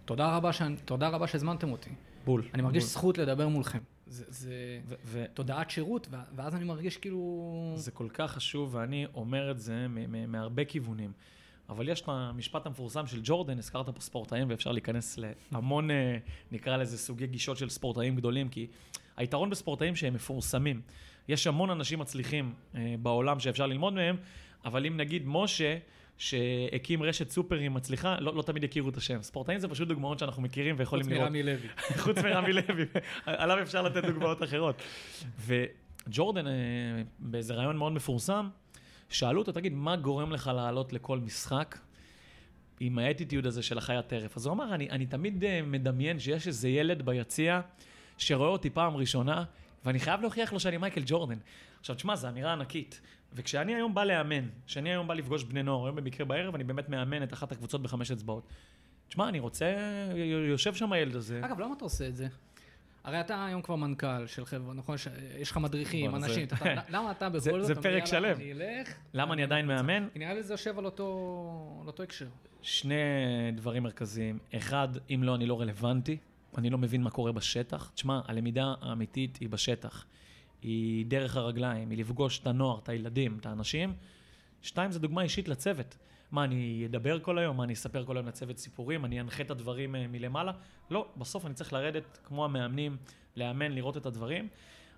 [0.05, 1.91] תודה רבה, שאני, תודה רבה שהזמנתם אותי.
[2.25, 2.43] בול.
[2.55, 2.91] אני מרגיש בול.
[2.91, 3.79] זכות לדבר מולכם.
[4.13, 7.73] זה, זה ו- ו- תודעת שירות, ואז אני מרגיש כאילו...
[7.77, 9.87] זה כל כך חשוב, ואני אומר את זה
[10.29, 11.13] מהרבה כיוונים.
[11.69, 15.19] אבל יש את המשפט המפורסם של ג'ורדן, הזכרת פה ספורטאים, ואפשר להיכנס
[15.53, 16.19] להמון, אה,
[16.53, 18.67] נקרא לזה, סוגי גישות של ספורטאים גדולים, כי
[19.17, 20.81] היתרון בספורטאים שהם מפורסמים.
[21.29, 24.17] יש המון אנשים מצליחים אה, בעולם שאפשר ללמוד מהם,
[24.65, 25.79] אבל אם נגיד משה,
[26.19, 29.23] שהקים רשת סופרים מצליחה, לא, לא תמיד יכירו את השם.
[29.23, 31.23] ספורטאים זה פשוט דוגמאות שאנחנו מכירים ויכולים לראות.
[31.23, 31.69] חוץ מרמי לוי.
[32.05, 32.85] חוץ מרמי לוי,
[33.27, 34.83] עליו אפשר לתת דוגמאות אחרות.
[35.47, 36.53] וג'ורדן, אה,
[37.19, 38.49] באיזה רעיון מאוד מפורסם,
[39.09, 41.79] שאלו אותו, תגיד, מה גורם לך לעלות לכל משחק
[42.81, 44.37] עם האטיטיוד הזה של החי הטרף?
[44.37, 47.61] אז הוא אמר, אני, אני תמיד אה, מדמיין שיש איזה ילד ביציע
[48.19, 49.45] שרואה אותי פעם ראשונה,
[49.85, 51.39] ואני חייב להוכיח לו שאני מייקל ג'ורדן.
[51.81, 53.01] עכשיו, תשמע, זו אמירה ענקית.
[53.35, 56.89] וכשאני היום בא לאמן, כשאני היום בא לפגוש בני נוער, היום במקרה בערב, אני באמת
[56.89, 58.47] מאמן את אחת הקבוצות בחמש אצבעות.
[59.09, 59.75] תשמע, אני רוצה,
[60.49, 61.41] יושב שם הילד הזה.
[61.45, 62.29] אגב, למה אתה עושה את זה?
[63.05, 64.97] הרי אתה היום כבר מנכ"ל של חבר'ה, נכון?
[65.39, 66.47] יש לך מדריכים, אנשים,
[66.89, 67.67] למה אתה בכל זאת...
[67.77, 68.37] זה פרק שלם.
[68.37, 68.95] אני אלך...
[69.15, 70.09] למה אני עדיין מאמן?
[70.15, 72.27] נראה לי זה יושב על אותו הקשר.
[72.63, 72.95] שני
[73.55, 74.39] דברים מרכזיים.
[74.57, 76.17] אחד, אם לא, אני לא רלוונטי.
[76.59, 77.91] אני לא מבין מה קורה בשטח.
[77.95, 80.05] תשמע, הלמידה האמיתית היא בשטח.
[80.63, 83.95] היא דרך הרגליים, היא לפגוש את הנוער, את הילדים, את האנשים.
[84.63, 85.97] שתיים, זה דוגמה אישית לצוות.
[86.31, 87.57] מה, אני אדבר כל היום?
[87.57, 89.05] מה, אני אספר כל היום לצוות סיפורים?
[89.05, 90.53] אני אנחה את הדברים אה, מלמעלה?
[90.91, 92.97] לא, בסוף אני צריך לרדת כמו המאמנים,
[93.37, 94.49] לאמן, לראות את הדברים.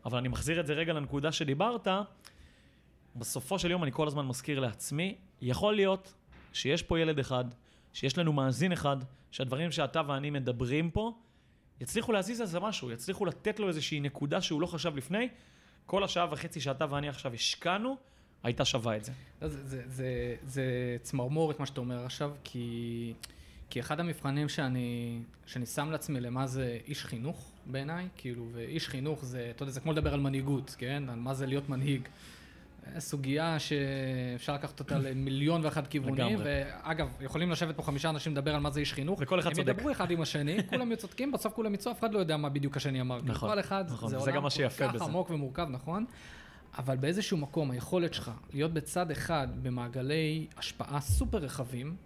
[0.04, 1.88] אבל אני מחזיר את זה רגע לנקודה שדיברת.
[3.16, 6.14] בסופו של יום אני כל הזמן מזכיר לעצמי, יכול להיות
[6.52, 7.44] שיש פה ילד אחד,
[7.92, 8.96] שיש לנו מאזין אחד,
[9.30, 11.12] שהדברים שאתה ואני מדברים פה,
[11.80, 15.28] יצליחו להזיז על זה משהו, יצליחו לתת לו איזושהי נקודה שהוא לא חשב לפני.
[15.86, 17.96] כל השעה וחצי שאתה ואני עכשיו השקענו,
[18.42, 19.12] הייתה שווה את זה.
[19.42, 23.12] לא, זה, זה, זה, זה צמרמורת מה שאתה אומר עכשיו, כי,
[23.70, 29.24] כי אחד המבחנים שאני, שאני שם לעצמי למה זה איש חינוך בעיניי, כאילו, ואיש חינוך
[29.24, 31.02] זה, אתה יודע, זה כמו לדבר על מנהיגות, כן?
[31.08, 32.08] על מה זה להיות מנהיג.
[32.98, 36.62] סוגיה שאפשר לקחת אותה למיליון ואחד כיוונים, לגמרי.
[36.84, 39.68] ואגב, יכולים לשבת פה חמישה אנשים לדבר על מה זה איש חינוך, וכל אחד צודק.
[39.68, 42.36] הם ידברו אחד עם השני, כולם יהיו צודקים, בסוף כולם יצאו, אף אחד לא יודע
[42.36, 43.20] מה בדיוק השני אמר.
[43.24, 45.04] נכון, כל אחד, נכון, זה וזה עולם כל כך בזה.
[45.04, 46.04] עמוק ומורכב, נכון?
[46.78, 51.96] אבל באיזשהו מקום, היכולת שלך להיות בצד אחד במעגלי השפעה סופר רחבים,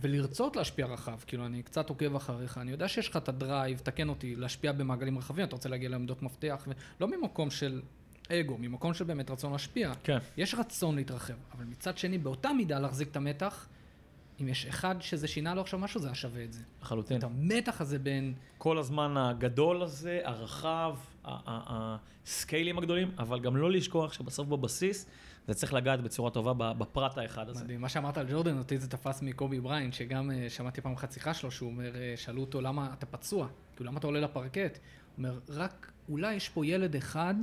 [0.00, 4.08] ולרצות להשפיע רחב, כאילו אני קצת עוקב אחריך, אני יודע שיש לך את הדרייב, תקן
[4.08, 6.68] אותי, להשפיע במעגלים רחבים, אתה רוצה להגיע לעמדות מפתח,
[7.00, 7.82] ולא ממקום של
[8.32, 9.92] אגו, ממקום של באמת רצון להשפיע.
[10.04, 10.18] כן.
[10.36, 13.68] יש רצון להתרחב, אבל מצד שני, באותה מידה להחזיק את המתח,
[14.40, 16.62] אם יש אחד שזה שינה לו עכשיו משהו, זה היה שווה את זה.
[16.82, 17.18] לחלוטין.
[17.18, 18.34] את המתח הזה בין...
[18.58, 25.06] כל הזמן הגדול הזה, הרחב, הסקיילים הגדולים, אבל גם לא לשכוח שבסוף בבסיס
[25.46, 27.64] זה צריך לגעת בצורה טובה בפרט האחד הזה.
[27.64, 27.80] מדהים.
[27.80, 31.34] מה שאמרת על ג'ורדן, אותי זה תפס מקובי בריין, שגם אה, שמעתי פעם אחת שיחה
[31.34, 34.78] שלו, שהוא אומר, אה, שאלו אותו למה אתה פצוע, כאילו למה אתה עולה לפרקט?
[34.78, 37.34] הוא אומר, רק אולי יש פה ילד אחד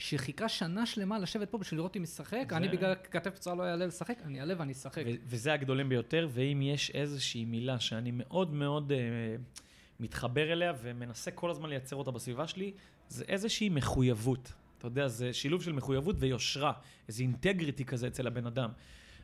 [0.00, 3.62] שחיכה שנה שלמה לשבת פה בשביל לראות אם משחק, זה- אני בגלל כתף פצוע לא
[3.62, 5.02] אעלה לשחק, אני אעלה ואני אשחק.
[5.06, 9.60] ו- וזה הגדולים ביותר, ואם יש איזושהי מילה שאני מאוד מאוד uh,
[10.00, 12.72] מתחבר אליה ומנסה כל הזמן לייצר אותה בסביבה שלי,
[13.08, 14.52] זה איזושהי מחויבות.
[14.78, 16.72] אתה יודע, זה שילוב של מחויבות ויושרה,
[17.08, 18.70] איזה אינטגריטי כזה אצל הבן אדם.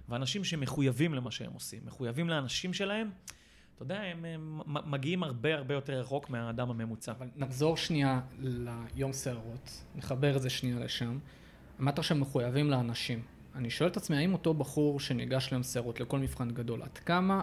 [0.08, 3.10] ואנשים שמחויבים למה שהם עושים, מחויבים לאנשים שלהם,
[3.76, 4.60] אתה יודע, הם, הם
[4.90, 7.12] מגיעים הרבה הרבה יותר רחוק מהאדם הממוצע.
[7.12, 11.18] אבל נחזור שנייה ליום סערות, נחבר את זה שנייה לשם.
[11.80, 13.22] אמרת שהם מחויבים לאנשים.
[13.54, 17.42] אני שואל את עצמי, האם אותו בחור שניגש ליום סערות, לכל מבחן גדול, עד כמה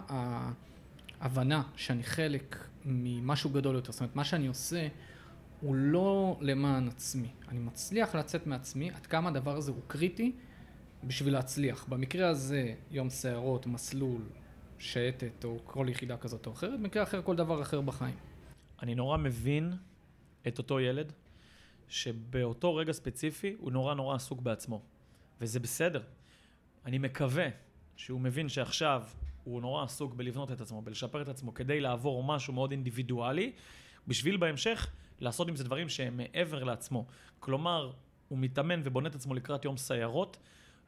[1.20, 4.88] ההבנה שאני חלק ממשהו גדול יותר, זאת אומרת, מה שאני עושה
[5.62, 7.30] הוא לא למען עצמי.
[7.50, 10.32] אני מצליח לצאת מעצמי, עד כמה הדבר הזה הוא קריטי
[11.04, 11.86] בשביל להצליח.
[11.90, 14.22] במקרה הזה, יום סערות, מסלול,
[14.84, 18.16] שייטת או כל יחידה כזאת או אחרת, במקרה אחר כל דבר אחר בחיים.
[18.82, 19.74] אני נורא מבין
[20.48, 21.14] את אותו ילד,
[21.88, 24.82] שבאותו רגע ספציפי הוא נורא נורא עסוק בעצמו.
[25.42, 26.02] וזה בסדר.
[26.86, 27.48] אני מקווה
[27.96, 29.04] שהוא מבין שעכשיו
[29.44, 33.52] הוא נורא עסוק בלבנות את עצמו, בלשפר את עצמו, כדי לעבור משהו מאוד אינדיבידואלי,
[34.08, 37.06] בשביל בהמשך לעשות עם זה דברים שהם מעבר לעצמו.
[37.40, 37.92] כלומר,
[38.28, 40.38] הוא מתאמן ובונה את עצמו לקראת יום סיירות,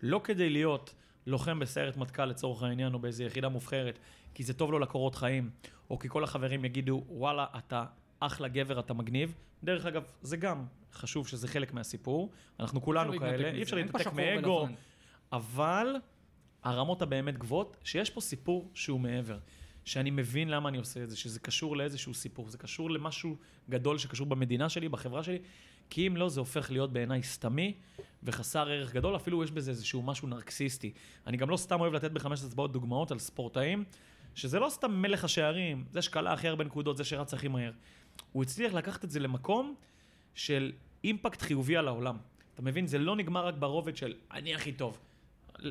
[0.01, 0.93] לא כדי להיות
[1.27, 3.99] לוחם בסיירת מטכ"ל לצורך העניין, או באיזו יחידה מובחרת,
[4.33, 5.49] כי זה טוב לו לקורות חיים,
[5.89, 7.85] או כי כל החברים יגידו, וואלה, אתה
[8.19, 9.33] אחלה גבר, אתה מגניב.
[9.63, 12.31] דרך אגב, זה גם חשוב שזה חלק מהסיפור.
[12.59, 14.67] אנחנו כולנו כאלה, אי אפשר להתנתק מאגו.
[15.31, 15.95] אבל
[16.63, 19.37] הרמות הבאמת גבוהות, שיש פה סיפור שהוא מעבר.
[19.85, 23.35] שאני מבין למה אני עושה את זה, שזה קשור לאיזשהו סיפור, זה קשור למשהו
[23.69, 25.39] גדול שקשור במדינה שלי, בחברה שלי,
[25.89, 27.73] כי אם לא, זה הופך להיות בעיניי סתמי
[28.23, 30.93] וחסר ערך גדול, אפילו יש בזה איזשהו משהו נרקסיסטי.
[31.27, 33.83] אני גם לא סתם אוהב לתת בחמש אצבעות דוגמאות על ספורטאים,
[34.35, 37.71] שזה לא סתם מלך השערים, זה שקלע הכי הרבה נקודות, זה שרץ הכי מהר.
[38.31, 39.75] הוא הצליח לקחת את זה למקום
[40.35, 40.71] של
[41.03, 42.17] אימפקט חיובי על העולם.
[42.53, 42.87] אתה מבין?
[42.87, 44.99] זה לא נגמר רק ברובד של אני הכי טוב.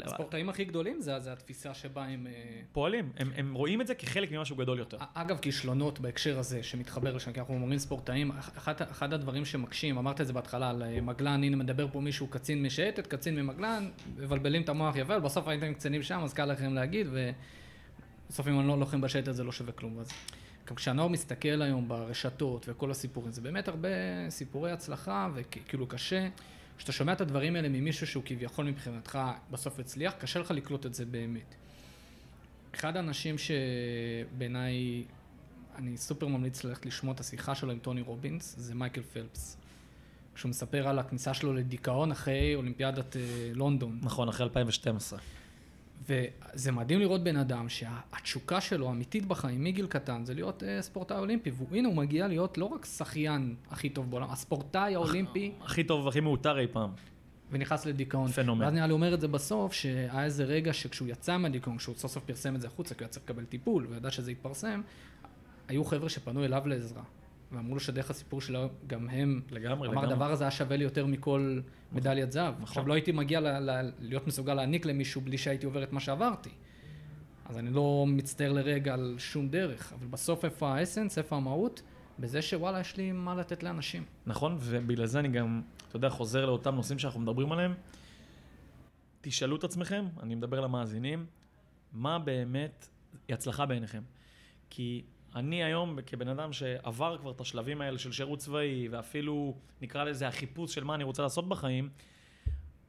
[0.05, 2.27] הספורטאים הכי גדולים זה, זה התפיסה שבה הם...
[2.27, 2.33] אה,
[2.73, 4.97] פועלים, הם, הם רואים את זה כחלק ממשהו גדול יותר.
[5.15, 10.21] אגב, כישלונות בהקשר הזה שמתחבר לשם, כי אנחנו אומרים ספורטאים, אחד, אחד הדברים שמקשים, אמרת
[10.21, 14.63] את זה בהתחלה על אה, מגלן, הנה מדבר פה מישהו קצין משייטת, קצין ממגלן, מבלבלים
[14.63, 18.69] את המוח יפה, אבל בסוף הייתם קצינים שם, אז קל לכם להגיד, ובסוף אם אני
[18.69, 19.99] לא לוחם בשייטת זה לא שווה כלום.
[19.99, 20.11] אז
[20.69, 23.89] גם כשהנוער מסתכל היום ברשתות וכל הסיפורים, זה באמת הרבה
[24.29, 26.29] סיפורי הצלחה, וכאילו קשה.
[26.77, 29.19] כשאתה שומע את הדברים האלה ממישהו שהוא כביכול מבחינתך
[29.51, 31.55] בסוף הצליח, קשה לך לקלוט את זה באמת.
[32.75, 35.05] אחד האנשים שבעיניי
[35.77, 39.57] אני סופר ממליץ ללכת לשמוע את השיחה שלו עם טוני רובינס, זה מייקל פלפס.
[40.35, 43.23] כשהוא מספר על הכניסה שלו לדיכאון אחרי אולימפיאדת אה,
[43.55, 43.99] לונדון.
[44.03, 45.19] נכון, אחרי 2012.
[46.09, 51.19] וזה מדהים לראות בן אדם שהתשוקה שלו, האמיתית בחיים, מגיל קטן, זה להיות אה, ספורטאי
[51.19, 51.51] אולימפי.
[51.71, 56.21] והנה הוא מגיע להיות לא רק שחיין הכי טוב בעולם, הספורטאי האולימפי, הכי טוב והכי
[56.21, 56.91] מאותר אי פעם.
[57.51, 58.31] ונכנס לדיכאון.
[58.31, 58.65] פנומן.
[58.65, 62.13] ואז נראה לי אומר את זה בסוף, שהיה איזה רגע שכשהוא יצא מהדיכאון, כשהוא סוף
[62.13, 64.81] סוף פרסם את זה החוצה, כי הוא היה צריך לקבל טיפול, וידע שזה יתפרסם,
[65.69, 67.03] היו חבר'ה שפנו אליו לעזרה.
[67.57, 70.13] ואמרו לו שדרך הסיפור שלו, גם הם, לגמרי, אמר, לגמרי.
[70.13, 71.61] הדבר הזה היה שווה לי יותר מכל
[71.93, 72.55] מדליית זהב.
[72.55, 72.63] נכון.
[72.63, 76.01] עכשיו, לא הייתי מגיע ל- ל- להיות מסוגל להעניק למישהו בלי שהייתי עובר את מה
[76.01, 76.51] שעברתי.
[77.45, 81.83] אז אני לא מצטער לרגע על שום דרך, אבל בסוף איפה האסנס, איפה המהות?
[82.19, 84.05] בזה שוואלה, יש לי מה לתת לאנשים.
[84.27, 87.75] נכון, ובגלל זה אני גם, אתה יודע, חוזר לאותם נושאים שאנחנו מדברים עליהם.
[89.21, 91.27] תשאלו את עצמכם, אני מדבר למאזינים,
[91.93, 92.89] מה באמת
[93.29, 94.03] היא הצלחה בעיניכם?
[94.71, 95.05] כי
[95.35, 100.29] אני היום, כבן אדם שעבר כבר את השלבים האלה של שירות צבאי, ואפילו נקרא לזה
[100.29, 101.89] החיפוש של מה אני רוצה לעשות בחיים,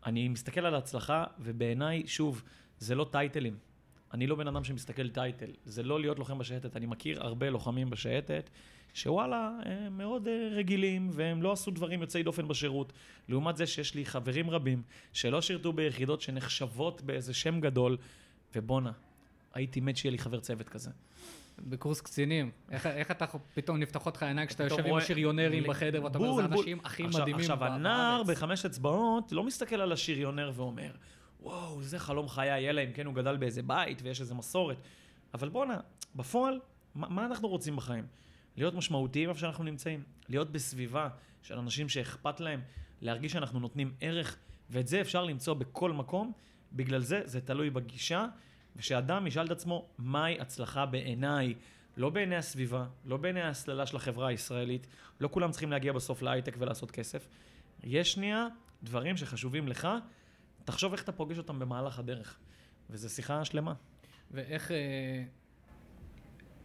[0.06, 2.44] אני מסתכל על ההצלחה, ובעיניי, שוב,
[2.80, 3.58] זה לא טייטלים.
[4.14, 6.76] אני לא בן אדם שמסתכל טייטל, זה לא להיות לוחם בשייטת.
[6.76, 8.50] אני מכיר הרבה לוחמים בשייטת,
[8.94, 12.94] שוואלה, הם מאוד אה, רגילים, והם לא עשו דברים יוצאי דופן בשירות.
[13.30, 14.82] לעומת זה שיש לי חברים רבים
[15.14, 17.98] שלא שירתו ביחידות שנחשבות באיזה שם גדול,
[18.56, 18.92] ובואנה,
[19.54, 20.90] הייתי מת שיהיה לי חבר צוות כזה.
[21.60, 25.68] בקורס קצינים, איך, איך אתה פתאום נפתחות לך העיניים כשאתה יושב עם רואה- השריונרים ל-
[25.70, 26.41] בחדר ואתה אומר, זה.
[26.41, 30.91] האנשים הכי עכשיו- מדהימים עכשיו, ב- הנער בארץ." בחמש אצבעות לא מסתכל על השריונר ואומר,
[31.41, 34.78] וואו, זה חלום חיי, אלא אם כן הוא גדל באיזה בית ויש איזה מסורת.
[35.34, 35.78] אבל בואנה,
[36.15, 36.60] בפועל,
[36.96, 38.06] מה, מה אנחנו רוצים בחיים?
[38.58, 40.04] להיות משמעותיים איפה שאנחנו נמצאים.
[40.30, 41.10] להיות בסביבה
[41.41, 42.62] של אנשים שאכפת להם,
[43.02, 44.38] להרגיש שאנחנו נותנים ערך,
[44.70, 46.32] ואת זה אפשר למצוא בכל מקום.
[46.74, 48.26] בגלל זה, זה תלוי בגישה,
[48.76, 51.54] ושאדם ישאל את עצמו, מהי הצלחה בעיניי?
[51.98, 54.88] לא בעיני הסביבה, לא בעיני ההסללה של החברה הישראלית,
[55.20, 57.28] לא כולם צריכים להגיע בסוף להייטק ולעשות כסף.
[57.84, 58.48] יש שנייה
[58.84, 59.88] דברים שחשובים לך,
[60.66, 62.38] תחשוב איך אתה פוגש אותם במהלך הדרך.
[62.90, 63.74] וזו שיחה שלמה.
[64.32, 65.24] ואיך אה,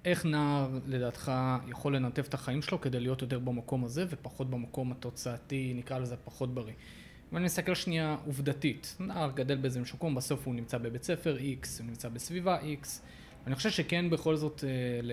[0.04, 1.32] איך נער, לדעתך,
[1.68, 6.16] יכול לנתב את החיים שלו כדי להיות יותר במקום הזה ופחות במקום התוצאתי, נקרא לזה
[6.16, 6.74] פחות בריא.
[7.32, 8.96] ואני מסתכל שנייה עובדתית.
[9.00, 12.86] נער גדל באיזה מקום, בסוף הוא נמצא בבית ספר X, הוא נמצא בסביבה X.
[13.46, 15.12] אני חושב שכן, בכל זאת, אה, ל...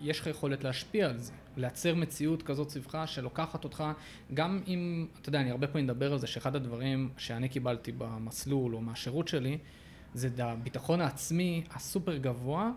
[0.00, 1.32] יש לך יכולת להשפיע על זה.
[1.56, 3.84] לייצר מציאות כזאת סביבך שלוקחת אותך,
[4.34, 8.74] גם אם, אתה יודע, אני הרבה פעמים מדבר על זה, שאחד הדברים שאני קיבלתי במסלול
[8.74, 9.58] או מהשירות שלי,
[10.14, 12.70] זה הביטחון העצמי הסופר גבוה,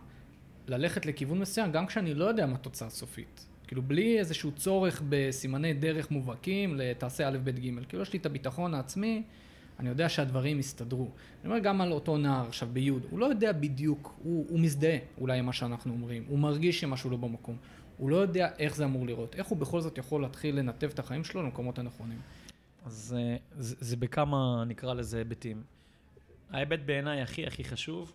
[0.67, 3.47] ללכת לכיוון מסוים, גם כשאני לא יודע מה התוצאה הסופית.
[3.67, 7.85] כאילו, בלי איזשהו צורך בסימני דרך מובהקים לתעשה א', ב', ג'.
[7.87, 9.23] כאילו, יש לי את הביטחון העצמי,
[9.79, 11.03] אני יודע שהדברים יסתדרו.
[11.41, 14.97] אני אומר גם על אותו נער עכשיו ביוד, הוא לא יודע בדיוק, הוא, הוא מזדהה
[15.17, 17.57] אולי עם מה שאנחנו אומרים, הוא מרגיש שמשהו לא במקום.
[17.97, 20.99] הוא לא יודע איך זה אמור לראות, איך הוא בכל זאת יכול להתחיל לנתב את
[20.99, 22.19] החיים שלו למקומות הנכונים.
[22.85, 25.63] אז אה, זה, זה בכמה, נקרא לזה, היבטים.
[26.51, 28.13] ההיבט בעיניי הכי הכי חשוב,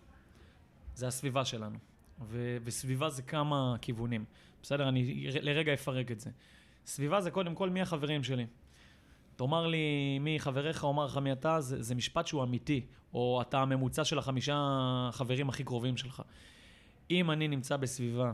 [0.95, 1.77] זה הסביבה שלנו.
[2.21, 4.25] ו, וסביבה זה כמה כיוונים.
[4.63, 6.29] בסדר, אני לרגע אפרק את זה.
[6.85, 8.45] סביבה זה קודם כל מי החברים שלי.
[9.35, 13.61] תאמר לי מי חבריך, אומר לך מי אתה, זה, זה משפט שהוא אמיתי, או אתה
[13.61, 16.21] הממוצע של החמישה חברים הכי קרובים שלך.
[17.11, 18.31] אם אני נמצא בסביבה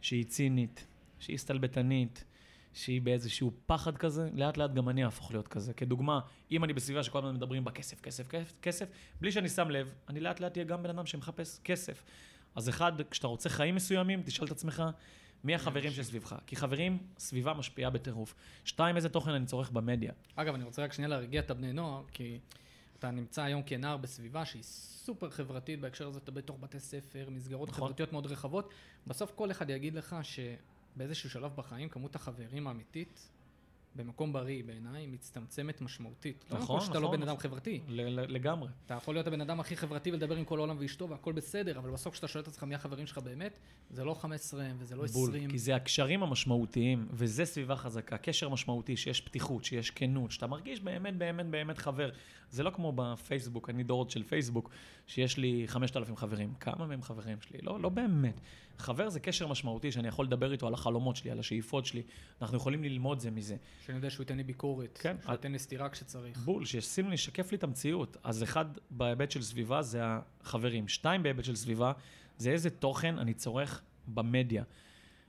[0.00, 0.86] שהיא צינית,
[1.18, 2.24] שהיא סטלבטנית,
[2.72, 5.74] שהיא באיזשהו פחד כזה, לאט לאט גם אני אהפוך להיות כזה.
[5.74, 6.20] כדוגמה,
[6.50, 8.86] אם אני בסביבה שכל הזמן מדברים בה כסף, כסף, כסף,
[9.20, 12.02] בלי שאני שם לב, אני לאט לאט אהיה גם בן אדם שמחפש כסף.
[12.54, 14.82] אז אחד, כשאתה רוצה חיים מסוימים, תשאל את עצמך,
[15.44, 16.36] מי החברים שסביבך?
[16.46, 18.34] כי חברים, סביבה משפיעה בטירוף.
[18.64, 20.12] שתיים, איזה תוכן אני צורך במדיה.
[20.36, 22.38] אגב, אני רוצה רק שנייה להרגיע את הבני נוער, כי
[22.98, 27.68] אתה נמצא היום כנער בסביבה שהיא סופר חברתית, בהקשר הזה אתה בתוך בתי ספר, מסגרות
[27.68, 27.84] נכון.
[27.84, 28.70] חברתיות מאוד רחבות.
[29.06, 33.28] בסוף כל אחד יגיד לך שבאיזשהו שלב בחיים, כמות החברים האמיתית,
[33.94, 36.44] במקום בריא בעיניי, מצטמצמת משמעותית.
[36.50, 37.50] לא נכון, נכון, שאתה לא נכון, בן אדם נכון.
[37.50, 37.80] חברתי.
[37.88, 38.68] לגמרי.
[38.86, 41.90] אתה יכול להיות הבן אדם הכי חברתי ולדבר עם כל העולם ואשתו והכל בסדר, אבל
[41.90, 43.58] בסוף כשאתה שואל את עצמך מי החברים שלך באמת,
[43.90, 45.42] זה לא 15 וזה לא 20.
[45.42, 48.16] בול, כי זה הקשרים המשמעותיים, וזה סביבה חזקה.
[48.16, 52.10] קשר משמעותי, שיש פתיחות, שיש כנות, שאתה מרגיש באמת, באמת, באמת חבר.
[52.50, 54.70] זה לא כמו בפייסבוק, אני דורות של פייסבוק,
[55.06, 56.54] שיש לי 5,000 חברים.
[56.60, 57.58] כמה מהם חברים שלי?
[57.62, 58.40] לא, לא באמת.
[58.80, 62.02] חבר זה קשר משמעותי שאני יכול לדבר איתו על החלומות שלי, על השאיפות שלי.
[62.42, 63.56] אנחנו יכולים ללמוד זה מזה.
[63.86, 65.16] שאני יודע שהוא ייתן לי ביקורת, כן.
[65.22, 66.38] שהוא ייתן לי סטירה כשצריך.
[66.38, 68.16] בול, שישים לי, לשקף לי את המציאות.
[68.22, 70.88] אז אחד בהיבט של סביבה זה החברים.
[70.88, 71.92] שתיים בהיבט של סביבה
[72.36, 74.64] זה איזה תוכן אני צורך במדיה.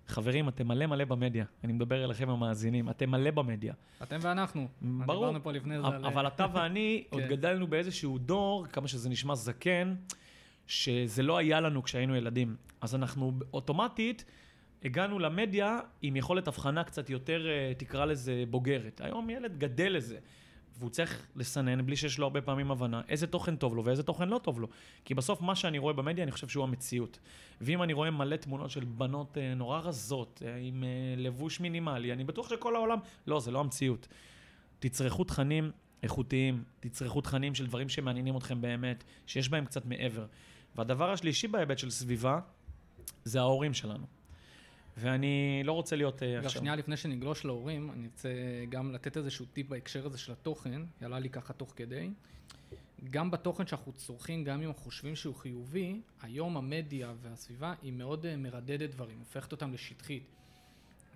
[0.07, 1.45] חברים, אתם מלא מלא במדיה.
[1.63, 3.73] אני מדבר אליכם המאזינים, אתם מלא במדיה.
[4.03, 4.67] אתם ואנחנו.
[4.81, 5.25] ברור.
[5.25, 6.05] דיברנו פה לפני זה על...
[6.05, 7.29] אבל אתה ואני עוד כן.
[7.29, 9.95] גדלנו באיזשהו דור, כמה שזה נשמע זקן,
[10.71, 12.55] שזה לא היה לנו כשהיינו ילדים.
[12.81, 14.25] אז אנחנו אוטומטית
[14.84, 19.01] הגענו למדיה עם יכולת הבחנה קצת יותר, אה, תקרא לזה, בוגרת.
[19.03, 20.17] היום ילד גדל לזה.
[20.77, 24.29] והוא צריך לסנן, בלי שיש לו הרבה פעמים הבנה, איזה תוכן טוב לו ואיזה תוכן
[24.29, 24.67] לא טוב לו.
[25.05, 27.19] כי בסוף מה שאני רואה במדיה, אני חושב שהוא המציאות.
[27.62, 30.84] ואם אני רואה מלא תמונות של בנות אה, נורא רזות, אה, עם
[31.17, 32.99] לבוש מינימלי, אני בטוח שכל העולם...
[33.27, 34.07] לא, זה לא המציאות.
[34.79, 35.71] תצרכו תכנים
[36.03, 40.25] איכותיים, תצרכו תכנים של דברים שמעניינים אתכם באמת, שיש בהם קצת מעבר.
[40.75, 42.39] והדבר השלישי בהיבט של סביבה,
[43.23, 44.05] זה ההורים שלנו.
[44.97, 46.51] ואני לא רוצה להיות אה, עכשיו...
[46.51, 48.29] שנייה לפני שנגלוש להורים, אני רוצה
[48.69, 52.10] גם לתת איזשהו טיפ בהקשר הזה של התוכן, יעלה לי ככה תוך כדי.
[53.10, 58.25] גם בתוכן שאנחנו צורכים, גם אם אנחנו חושבים שהוא חיובי, היום המדיה והסביבה היא מאוד
[58.25, 60.23] אה, מרדדת דברים, הופכת אותם לשטחית.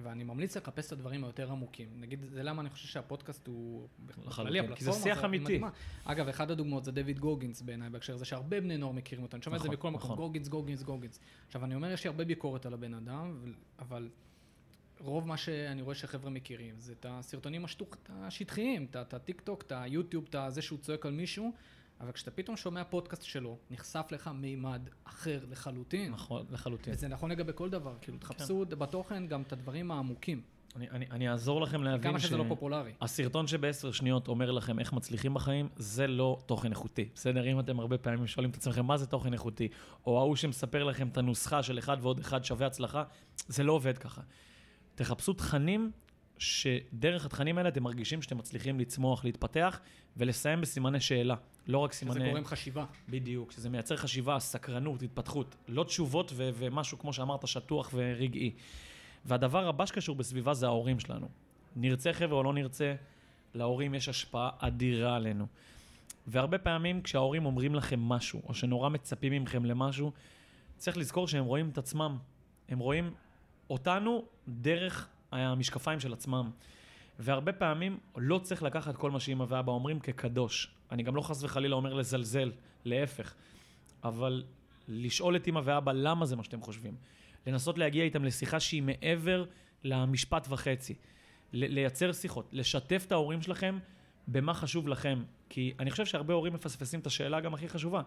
[0.04, 1.88] ואני ממליץ לחפש את הדברים היותר עמוקים.
[2.00, 3.88] נגיד, זה למה אני חושב שהפודקאסט הוא...
[4.26, 5.62] בכללי, כי זה שיח אמיתי.
[6.04, 9.38] אגב, אחת הדוגמאות זה דויד גוגינס בעיניי בהקשר הזה, שהרבה בני נוער מכירים אותו.
[9.38, 10.18] אני שומע את זה נכון, בכל מקום, נכון.
[10.18, 11.20] גוגינס, גוגינס, גוגינס.
[11.48, 14.10] עכשיו, אני אומר, יש לי הרבה ביקורת על הבן אדם, אבל
[15.00, 19.72] רוב מה שאני רואה שחבר'ה מכירים זה את הסרטונים השטוח, השטחיים, את הטיק טוק, את
[19.76, 21.54] היוטיוב, את זה שהוא צועק על מישהו,
[22.02, 26.12] אבל כשאתה פתאום שומע פודקאסט שלו, נחשף לך מימד אחר לחלוטין.
[26.12, 26.94] נכון, לחלוטין.
[26.94, 30.42] וזה נכון לגבי כל דבר, כאילו, תחפשו בתוכן גם את הדברים העמוקים,
[30.76, 32.92] אני, אני, אני אעזור לכם להבין כמה שזה לא פופולרי.
[33.02, 37.10] הסרטון שבעשר שניות אומר לכם איך מצליחים בחיים, זה לא תוכן איכותי.
[37.16, 37.46] בסדר?
[37.46, 39.68] אם אתם הרבה פעמים שואלים את עצמכם מה זה תוכן איכותי,
[40.08, 43.04] או ההוא שמספר לכם את הנוסחה של אחד ועוד אחד שווה הצלחה,
[43.48, 44.22] זה לא עובד ככה.
[44.96, 45.92] תחפשו תכנים
[46.38, 49.80] שדרך התכנים האלה אתם מרגישים שאתם מצליחים לצמוח, להתפתח,
[50.17, 51.36] ולסיים בסימני שאלה.
[51.67, 52.30] לא רק שזה סימני...
[52.30, 52.86] גורם חשיבה.
[53.10, 55.56] בדיוק, שזה מייצר חשיבה, סקרנות, התפתחות.
[55.67, 58.52] לא תשובות ו- ומשהו, כמו שאמרת, שטוח ורגעי.
[59.26, 61.28] והדבר הבא שקשור בסביבה זה ההורים שלנו.
[61.76, 62.95] נרצה חבר'ה או לא נרצה,
[63.54, 65.45] להורים יש השפעה אדירה עלינו.
[66.28, 70.12] והרבה פעמים כשההורים אומרים לכם משהו, או שנורא מצפים מכם למשהו,
[70.78, 72.17] צריך לזכור שהם רואים את עצמם.
[72.69, 73.13] הם רואים
[73.69, 76.52] אותנו דרך המשקפיים של עצמם.
[77.20, 80.72] והרבה פעמים לא צריך לקחת כל מה שאמא ואבא אומרים כקדוש.
[80.92, 82.52] אני גם לא חס וחלילה אומר לזלזל,
[82.86, 83.34] להפך.
[84.04, 84.44] אבל
[84.88, 86.96] לשאול את אמא ואבא למה זה מה שאתם חושבים.
[87.48, 89.46] לנסות להגיע איתם לשיחה שהיא מעבר
[89.84, 90.96] למשפט וחצי.
[91.54, 93.80] לייצר שיחות, לשתף את ההורים שלכם
[94.28, 95.24] במה חשוב לכם.
[95.50, 98.02] כי אני חושב שהרבה הורים מפספסים את השאלה גם הכי חשובה.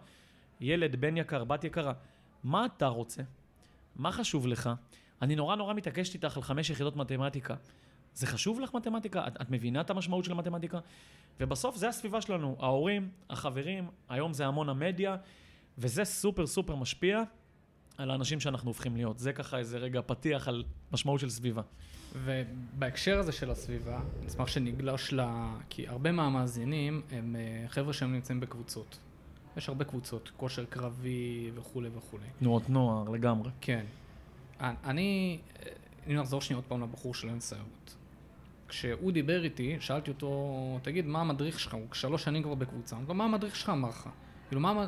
[0.61, 1.92] ילד, בן יקר, בת יקרה,
[2.44, 3.22] מה אתה רוצה?
[3.96, 4.70] מה חשוב לך?
[5.22, 7.54] אני נורא נורא מתעקשת איתך על חמש יחידות מתמטיקה.
[8.14, 9.26] זה חשוב לך מתמטיקה?
[9.26, 10.78] את, את מבינה את המשמעות של מתמטיקה?
[11.40, 15.16] ובסוף זה הסביבה שלנו, ההורים, החברים, היום זה המון המדיה,
[15.78, 17.22] וזה סופר סופר משפיע
[17.98, 19.18] על האנשים שאנחנו הופכים להיות.
[19.18, 21.62] זה ככה איזה רגע פתיח על משמעות של סביבה.
[22.12, 25.20] ובהקשר הזה של הסביבה, אני אשמח שנגלוש ל...
[25.70, 28.98] כי הרבה מהמאזינים הם אה, חבר'ה שהם נמצאים בקבוצות.
[29.57, 32.26] יש הרבה קבוצות, כושר קרבי וכולי וכולי.
[32.38, 33.50] תנועות נוער לגמרי.
[33.61, 33.85] כן.
[34.60, 35.38] אני,
[36.06, 37.96] אם נחזור שנייה עוד פעם לבחור של אין סיירות.
[38.68, 41.74] כשהוא דיבר איתי, שאלתי אותו, תגיד, מה המדריך שלך?
[41.74, 42.96] הוא שלוש שנים כבר בקבוצה.
[42.96, 44.08] הוא אמר, מה המדריך שלך אמר לך?
[44.48, 44.86] כאילו, מה,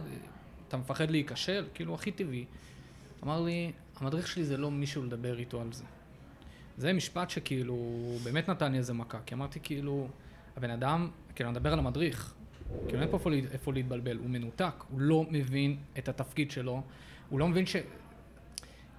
[0.69, 1.67] אתה מפחד להיכשל?
[1.75, 2.45] כאילו, הכי טבעי.
[3.25, 5.85] אמר לי, המדריך שלי זה לא מישהו לדבר איתו על זה.
[6.77, 7.77] זה משפט שכאילו,
[8.25, 9.19] באמת נתן לי איזה מכה.
[9.27, 10.09] כי אמרתי, כאילו,
[10.57, 12.35] הבן אדם, כאילו, אני מדבר על המדריך.
[12.89, 13.19] כאילו, אין פה
[13.53, 14.17] איפה להתבלבל.
[14.17, 16.83] הוא מנותק, הוא לא מבין את התפקיד שלו.
[17.29, 17.77] הוא לא מבין ש...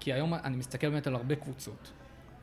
[0.02, 1.92] כי היום אני מסתכל באמת על הרבה קבוצות,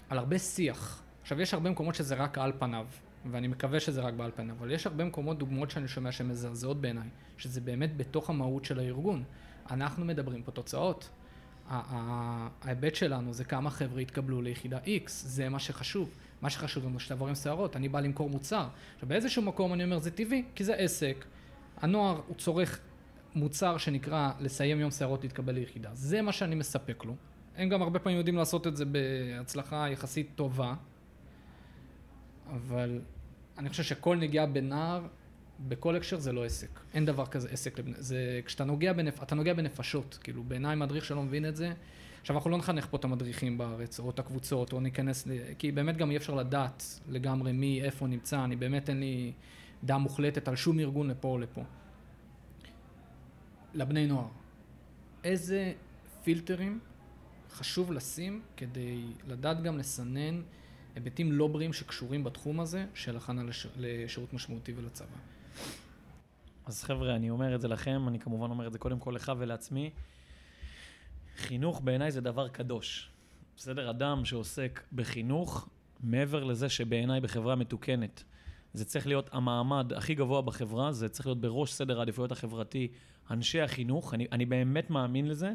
[0.08, 1.02] על הרבה שיח.
[1.22, 2.86] עכשיו, יש הרבה מקומות שזה רק על פניו,
[3.30, 6.80] ואני מקווה שזה רק בעל פניו, אבל יש הרבה מקומות, דוגמאות שאני שומע שהן מזעזעות
[6.80, 9.24] בעיניי, שזה באמת בתוך המהות של הארגון.
[9.70, 11.10] אנחנו מדברים פה תוצאות.
[11.68, 16.10] ההיבט שלנו זה כמה חבר'ה יתקבלו ליחידה X, זה מה שחשוב.
[16.42, 18.68] מה שחשוב לנו שתעבור עם שערות, אני בא למכור מוצר.
[18.94, 21.24] עכשיו באיזשהו מקום אני אומר זה טבעי, כי זה עסק.
[21.76, 22.80] הנוער הוא צורך
[23.34, 25.90] מוצר שנקרא לסיים יום שערות להתקבל ליחידה.
[25.92, 27.14] זה מה שאני מספק לו.
[27.58, 30.74] הם גם הרבה פעמים יודעים לעשות את זה בהצלחה יחסית טובה,
[32.50, 33.00] אבל
[33.58, 35.06] אני חושב שכל נגיעה בנער,
[35.68, 36.80] בכל הקשר זה לא עסק.
[36.94, 37.78] אין דבר כזה עסק.
[37.78, 40.18] לבני, זה, כשאתה נוגע, בנפ, אתה נוגע בנפשות.
[40.22, 41.72] כאילו, בעיניי מדריך שלא מבין את זה,
[42.20, 45.28] עכשיו אנחנו לא נחנך פה את המדריכים בארץ, או את הקבוצות, או ניכנס.
[45.58, 49.32] כי באמת גם אי אפשר לדעת לגמרי מי, איפה נמצא, אני באמת אין לי
[49.84, 51.62] דעה מוחלטת על שום ארגון לפה או לפה.
[53.74, 54.28] לבני נוער,
[55.24, 55.72] איזה
[56.22, 56.80] פילטרים
[57.50, 60.42] חשוב לשים כדי לדעת גם לסנן
[60.94, 63.66] היבטים לא בריאים שקשורים בתחום הזה של הכנה לש...
[63.76, 65.16] לשירות משמעותי ולצבא.
[66.66, 69.32] אז חבר'ה, אני אומר את זה לכם, אני כמובן אומר את זה קודם כל לך
[69.38, 69.90] ולעצמי.
[71.36, 73.10] חינוך בעיניי זה דבר קדוש.
[73.56, 73.90] בסדר?
[73.90, 75.68] אדם שעוסק בחינוך,
[76.00, 78.24] מעבר לזה שבעיניי בחברה מתוקנת,
[78.72, 82.88] זה צריך להיות המעמד הכי גבוה בחברה, זה צריך להיות בראש סדר העדיפויות החברתי,
[83.30, 85.52] אנשי החינוך, אני, אני באמת מאמין לזה.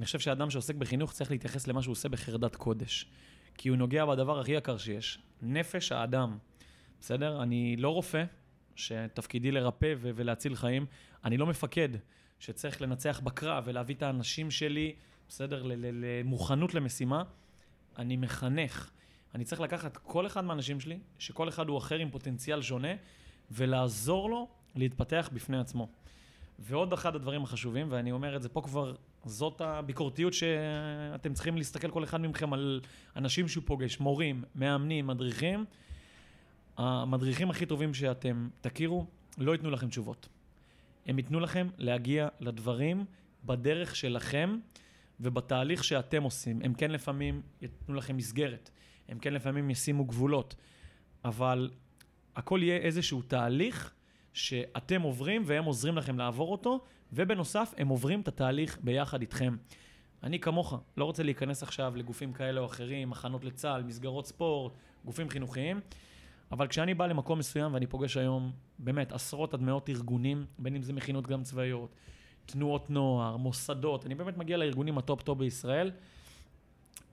[0.00, 3.06] אני חושב שאדם שעוסק בחינוך צריך להתייחס למה שהוא עושה בחרדת קודש.
[3.54, 6.38] כי הוא נוגע בדבר הכי יקר שיש, נפש האדם.
[7.00, 7.42] בסדר?
[7.42, 8.24] אני לא רופא,
[8.76, 10.86] שתפקידי לרפא ו- ולהציל חיים.
[11.24, 11.88] אני לא מפקד,
[12.38, 14.94] שצריך לנצח בקרב ולהביא את האנשים שלי,
[15.28, 15.62] בסדר?
[15.66, 17.22] למוכנות למשימה.
[17.98, 18.90] אני מחנך.
[19.34, 22.92] אני צריך לקחת כל אחד מהאנשים שלי, שכל אחד הוא אחר עם פוטנציאל שונה,
[23.50, 25.88] ולעזור לו להתפתח בפני עצמו.
[26.60, 28.94] ועוד אחד הדברים החשובים, ואני אומר את זה פה כבר
[29.24, 32.80] זאת הביקורתיות שאתם צריכים להסתכל כל אחד מכם על
[33.16, 35.64] אנשים שהוא פוגש, מורים, מאמנים, מדריכים.
[36.76, 39.06] המדריכים הכי טובים שאתם תכירו,
[39.38, 40.28] לא ייתנו לכם תשובות.
[41.06, 43.04] הם ייתנו לכם להגיע לדברים
[43.44, 44.58] בדרך שלכם
[45.20, 46.60] ובתהליך שאתם עושים.
[46.64, 48.70] הם כן לפעמים ייתנו לכם מסגרת,
[49.08, 50.54] הם כן לפעמים ישימו גבולות,
[51.24, 51.70] אבל
[52.36, 53.94] הכל יהיה איזשהו תהליך
[54.32, 56.80] שאתם עוברים והם עוזרים לכם לעבור אותו,
[57.12, 59.56] ובנוסף, הם עוברים את התהליך ביחד איתכם.
[60.22, 64.72] אני כמוך, לא רוצה להיכנס עכשיו לגופים כאלה או אחרים, מחנות לצה"ל, מסגרות ספורט,
[65.04, 65.80] גופים חינוכיים,
[66.52, 70.82] אבל כשאני בא למקום מסוים ואני פוגש היום באמת עשרות עד מאות ארגונים, בין אם
[70.82, 71.94] זה מכינות גם צבאיות,
[72.46, 75.90] תנועות נוער, מוסדות, אני באמת מגיע לארגונים ה top-top בישראל,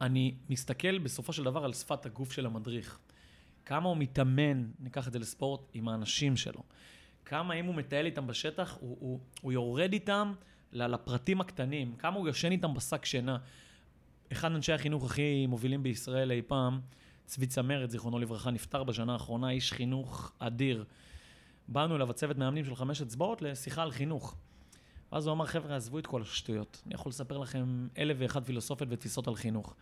[0.01, 2.99] אני מסתכל בסופו של דבר על שפת הגוף של המדריך.
[3.65, 6.63] כמה הוא מתאמן, ניקח את זה לספורט, עם האנשים שלו.
[7.27, 10.33] כמה אם הוא מטייל איתם בשטח, הוא, הוא, הוא יורד איתם
[10.73, 13.37] לפרטים הקטנים, כמה הוא יושן איתם בשק שינה.
[14.31, 16.81] אחד מאנשי החינוך הכי מובילים בישראל אי פעם,
[17.25, 20.85] צבי צמרת, זיכרונו לברכה, נפטר בשנה האחרונה, איש חינוך אדיר.
[21.67, 24.35] באנו אליו, הצוות מאמנים של חמש אצבעות, לשיחה על חינוך.
[25.11, 26.81] ואז הוא אמר, חבר'ה, עזבו את כל השטויות.
[26.85, 29.75] אני יכול לספר לכם אלף ואחת פילוסופיות ותפיסות על חינוך.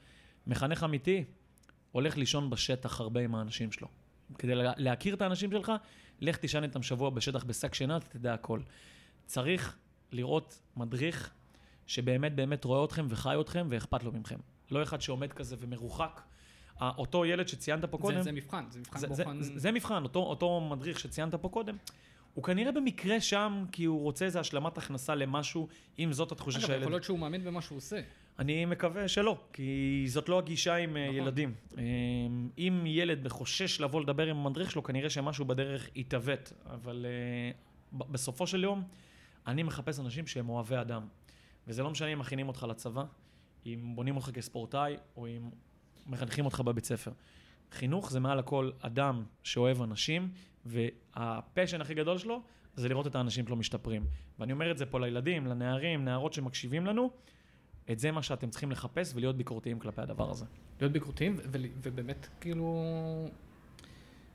[0.48, 1.24] מחנך אמיתי
[1.92, 3.88] הולך לישון בשטח הרבה עם האנשים שלו.
[4.38, 5.72] כדי להכיר את האנשים שלך,
[6.22, 8.60] לך תישן איתם שבוע בשטח בשק שינה, אתה תדע הכל.
[9.26, 9.78] צריך
[10.12, 11.34] לראות מדריך
[11.88, 14.40] שבאמת באמת רואה אתכם וחי אתכם ואכפת לו מכם.
[14.72, 16.22] לא אחד שעומד כזה ומרוחק.
[16.82, 18.18] אותו ילד שציינת פה קודם...
[18.18, 19.42] זה, זה מבחן, זה מבחן זה, בוחן.
[19.42, 21.78] זה, זה מבחן, אותו, אותו מדריך שציינת פה קודם,
[22.34, 25.68] הוא כנראה במקרה שם כי הוא רוצה איזו השלמת הכנסה למשהו,
[26.00, 26.82] אם זאת התחושה אגב, שהילד...
[26.82, 28.02] יכול להיות שהוא מאמין במה שהוא עושה.
[28.40, 31.16] אני מקווה שלא, כי זאת לא הגישה עם אה, נכון.
[31.16, 31.54] ילדים.
[31.78, 31.84] אה,
[32.58, 36.54] אם ילד חושש לבוא לדבר עם המדריך שלו, כנראה שמשהו בדרך יתעוות.
[36.66, 37.52] אבל אה,
[38.12, 38.84] בסופו של יום,
[39.48, 41.08] אני מחפש אנשים שהם אוהבי אדם.
[41.68, 43.04] וזה לא משנה אם מכינים אותך לצבא,
[43.66, 45.50] אם בונים אותך כספורטאי, או אם
[46.06, 47.12] מחנכים אותך בבית ספר.
[47.72, 50.32] חינוך זה מעל הכל אדם שאוהב אנשים,
[50.66, 52.42] והפשן הכי גדול שלו
[52.76, 54.06] זה לראות את האנשים שלו משתפרים.
[54.40, 57.10] ואני אומר את זה פה לילדים, לנערים, נערות שמקשיבים לנו,
[57.92, 60.46] את זה מה שאתם צריכים לחפש ולהיות ביקורתיים כלפי הדבר הזה.
[60.82, 62.86] להיות ביקורתיים, ו- ו- ובאמת, כאילו...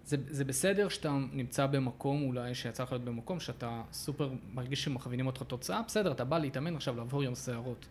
[0.05, 5.27] זה, זה בסדר שאתה נמצא במקום, אולי שיצא לך להיות במקום, שאתה סופר מרגיש שמכווינים
[5.27, 7.87] אותך תוצאה, בסדר, אתה בא להתאמן עכשיו, לעבור יום שערות.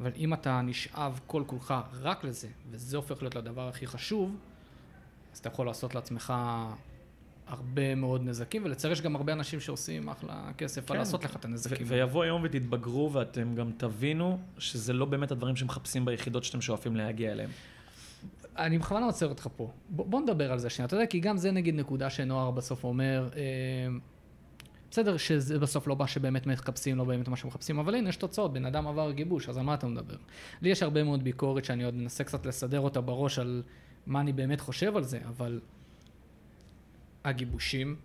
[0.00, 4.36] אבל אם אתה נשאב כל כולך רק לזה, וזה הופך להיות לדבר הכי חשוב,
[5.32, 6.32] אז אתה יכול לעשות לעצמך
[7.50, 11.24] הרבה מאוד נזקים, ולצער יש גם הרבה אנשים שעושים אחלה כסף כן, על לעשות.
[11.24, 11.86] לך את הנזקים.
[11.90, 17.32] ויבוא יום ותתבגרו ואתם גם תבינו שזה לא באמת הדברים שמחפשים ביחידות שאתם שואפים להגיע
[17.32, 17.50] אליהם.
[18.56, 19.70] אני בכוונה עוצר אותך פה.
[19.90, 20.86] ב- בוא נדבר על זה שנייה.
[20.86, 23.40] אתה יודע, כי גם זה נגיד נקודה שנוער בסוף אומר, אה,
[24.90, 28.52] בסדר שזה בסוף לא מה שבאמת מחפשים, לא באמת מה שמחפשים, אבל הנה, יש תוצאות,
[28.52, 30.16] בן אדם עבר גיבוש, אז על מה אתה מדבר?
[30.62, 33.62] לי יש הרבה מאוד ביקורת שאני עוד מנסה קצת לסדר אותה בראש על
[34.06, 35.60] מה אני באמת חושב על זה, אבל
[37.24, 37.96] הגיבושים,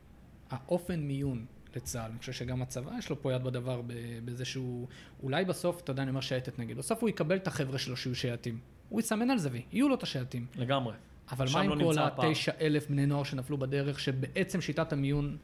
[0.50, 1.46] האופן מיון
[1.76, 3.82] לצה"ל, אני חושב שגם הצבא יש לו פה יד בדבר
[4.26, 4.88] בזה שהוא,
[5.24, 8.16] אולי בסוף, אתה יודע, אני אומר שייטת נגיד, בסוף הוא יקבל את החבר'ה שלו שיהיו
[8.16, 8.60] שייטים.
[8.90, 10.46] הוא יסמן על זה ויהיו לו את השייטים.
[10.56, 10.96] לגמרי.
[11.32, 12.24] אבל מה עם לא כל.
[12.28, 15.38] התשע אלף בני נוער שנפלו בדרך, שבעצם שיטת המיון,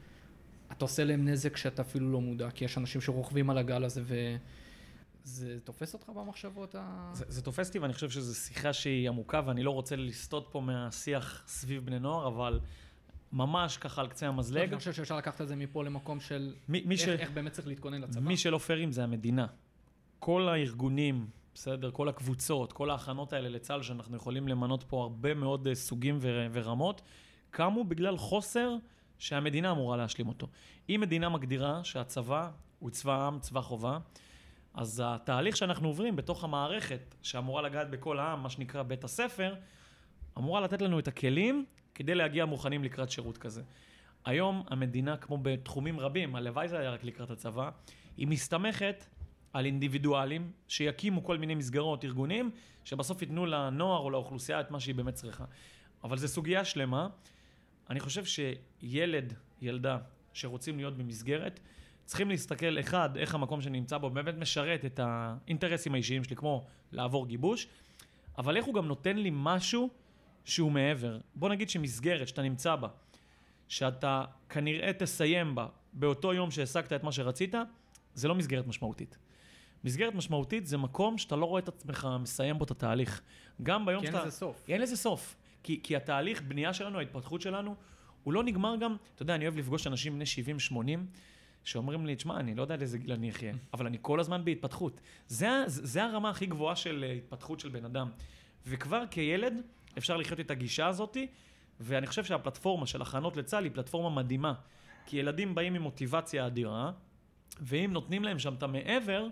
[0.71, 4.01] אתה עושה להם נזק שאתה אפילו לא מודע, כי יש אנשים שרוכבים על הגל הזה
[5.25, 7.11] וזה תופס אותך במחשבות ה...
[7.13, 10.61] זה, זה תופס אותי ואני חושב שזו שיחה שהיא עמוקה ואני לא רוצה לסטות פה
[10.61, 12.59] מהשיח סביב בני נוער, אבל
[13.33, 14.69] ממש ככה על קצה המזלג.
[14.69, 17.51] אני חושב שאפשר לקחת את זה מפה למקום של מי, מי, איך, ש, איך באמת
[17.51, 18.21] צריך להתכונן לצבא.
[18.21, 19.47] מי שלא פיירים זה המדינה.
[20.19, 21.91] כל הארגונים, בסדר?
[21.91, 26.47] כל הקבוצות, כל ההכנות האלה לצה"ל, שאנחנו יכולים למנות פה הרבה מאוד אה, סוגים ור,
[26.51, 27.01] ורמות,
[27.49, 28.75] קמו בגלל חוסר
[29.19, 30.47] שהמדינה אמורה להשלים אותו.
[30.89, 33.97] אם מדינה מגדירה שהצבא הוא צבא עם, צבא חובה,
[34.73, 39.55] אז התהליך שאנחנו עוברים בתוך המערכת, שאמורה לגעת בכל העם, מה שנקרא בית הספר,
[40.37, 41.65] אמורה לתת לנו את הכלים
[41.95, 43.61] כדי להגיע מוכנים לקראת שירות כזה.
[44.25, 47.69] היום המדינה, כמו בתחומים רבים, הלוואי זה היה רק לקראת הצבא,
[48.17, 49.05] היא מסתמכת
[49.53, 52.51] על אינדיבידואלים שיקימו כל מיני מסגרות, ארגונים,
[52.83, 55.45] שבסוף ייתנו לנוער או לאוכלוסייה את מה שהיא באמת צריכה.
[56.03, 57.07] אבל זו סוגיה שלמה.
[57.89, 59.97] אני חושב שילד, ילדה,
[60.33, 61.59] שרוצים להיות במסגרת,
[62.05, 66.65] צריכים להסתכל, אחד, איך המקום שאני נמצא בו באמת משרת את האינטרסים האישיים שלי, כמו
[66.91, 67.67] לעבור גיבוש,
[68.37, 69.89] אבל איך הוא גם נותן לי משהו
[70.45, 71.19] שהוא מעבר.
[71.35, 72.87] בוא נגיד שמסגרת שאתה נמצא בה,
[73.67, 77.55] שאתה כנראה תסיים בה באותו יום שהשגת את מה שרצית,
[78.13, 79.17] זה לא מסגרת משמעותית.
[79.83, 83.21] מסגרת משמעותית זה מקום שאתה לא רואה את עצמך מסיים בו את התהליך.
[83.63, 84.25] גם ביום כי אין שאתה...
[84.25, 84.63] לזה סוף.
[84.69, 85.35] אין לזה סוף.
[85.63, 87.75] כי, כי התהליך בנייה שלנו, ההתפתחות שלנו,
[88.23, 90.23] הוא לא נגמר גם, אתה יודע, אני אוהב לפגוש אנשים בני
[90.71, 90.75] 70-80,
[91.63, 94.45] שאומרים לי, תשמע, אני לא יודע עד איזה גיל אני אחיה, אבל אני כל הזמן
[94.45, 95.01] בהתפתחות.
[95.27, 98.09] זה, זה הרמה הכי גבוהה של אה, התפתחות של בן אדם.
[98.67, 99.53] וכבר כילד
[99.97, 101.17] אפשר לחיות את הגישה הזאת,
[101.79, 104.53] ואני חושב שהפלטפורמה של הכנות לצה"ל היא פלטפורמה מדהימה.
[105.05, 106.91] כי ילדים באים עם מוטיבציה אדירה,
[107.61, 109.27] ואם נותנים להם שם את המעבר,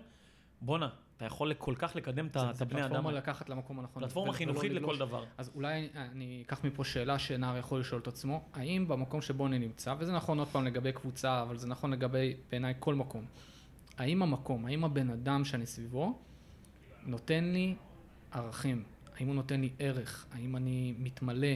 [0.60, 2.88] בואנה, אתה יכול כל כך לקדם את זה- זה הבני אדם.
[2.88, 3.20] פלטפורמה האלה.
[3.20, 4.02] לקחת למקום הנכון.
[4.02, 4.98] פלטפורמה חינוכית לכל.
[4.98, 5.24] דבר.
[5.38, 9.58] אז אולי אני אקח מפה שאלה שנער יכול לשאול את עצמו, האם במקום שבו אני
[9.58, 13.24] נמצא, וזה נכון עוד פעם לגבי קבוצה, אבל זה נכון לגבי בעיניי כל מקום,
[13.98, 16.18] האם המקום, האם הבן אדם שאני סביבו,
[17.06, 17.74] נותן לי
[18.32, 18.84] ערכים,
[19.20, 21.48] האם הוא נותן לי ערך, האם אני מתמלא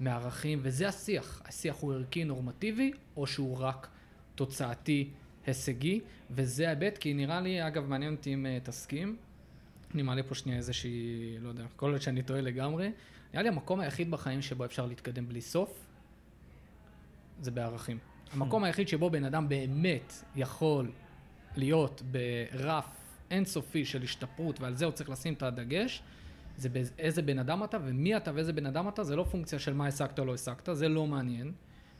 [0.00, 3.88] מערכים, וזה השיח, השיח הוא ערכי, נורמטיבי, או שהוא רק
[4.34, 5.10] תוצאתי,
[5.46, 9.16] הישגי, וזה ההיבט, כי נראה לי, אגב, מעניין אותי אם אה, תסכים,
[9.94, 12.90] אני מעלה פה שנייה איזושהי, לא יודע, יכול להיות שאני טועה לגמרי.
[13.32, 15.86] נראה לי המקום היחיד בחיים שבו אפשר להתקדם בלי סוף,
[17.40, 17.98] זה בערכים.
[18.32, 20.90] המקום היחיד שבו בן אדם באמת יכול
[21.56, 22.86] להיות ברף
[23.30, 26.02] אינסופי של השתפרות, ועל זה הוא צריך לשים את הדגש,
[26.56, 29.74] זה באיזה בן אדם אתה ומי אתה ואיזה בן אדם אתה, זה לא פונקציה של
[29.74, 31.52] מה השגת או לא השגת, זה לא מעניין.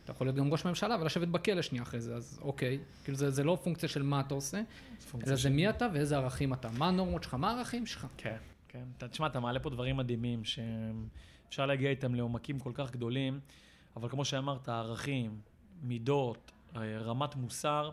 [0.05, 2.79] אתה יכול להיות גם ראש ממשלה ולשבת בכלא שנייה אחרי זה, אז אוקיי.
[3.05, 4.63] כאילו זה, זה לא פונקציה של מה אתה עושה,
[5.27, 6.69] אלא זה מי אתה ואיזה ערכים אתה.
[6.79, 8.07] מה הנורמות שלך, מה הערכים שלך.
[8.17, 8.37] כן,
[8.69, 8.85] כן.
[8.99, 13.41] אתה- תשמע, אתה מעלה פה דברים מדהימים, שאפשר להגיע איתם לעומקים כל כך גדולים,
[13.97, 15.41] אבל כמו שאמרת, ערכים,
[15.83, 17.91] מידות, אה, רמת מוסר,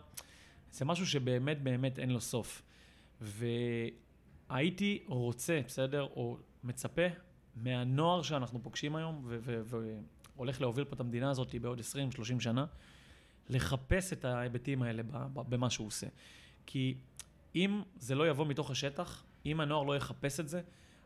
[0.72, 2.62] זה משהו שבאמת באמת אין לו סוף.
[4.50, 7.06] והייתי רוצה, בסדר, או מצפה
[7.56, 9.28] מהנוער שאנחנו פוגשים היום,
[10.36, 11.82] והולך להוביל פה את המדינה הזאת בעוד 20-30
[12.40, 12.64] שנה,
[13.48, 15.02] לחפש את ההיבטים האלה
[15.34, 16.06] במה שהוא עושה.
[16.66, 16.94] כי
[17.54, 20.60] אם זה לא יבוא מתוך השטח, אם הנוער לא יחפש את זה,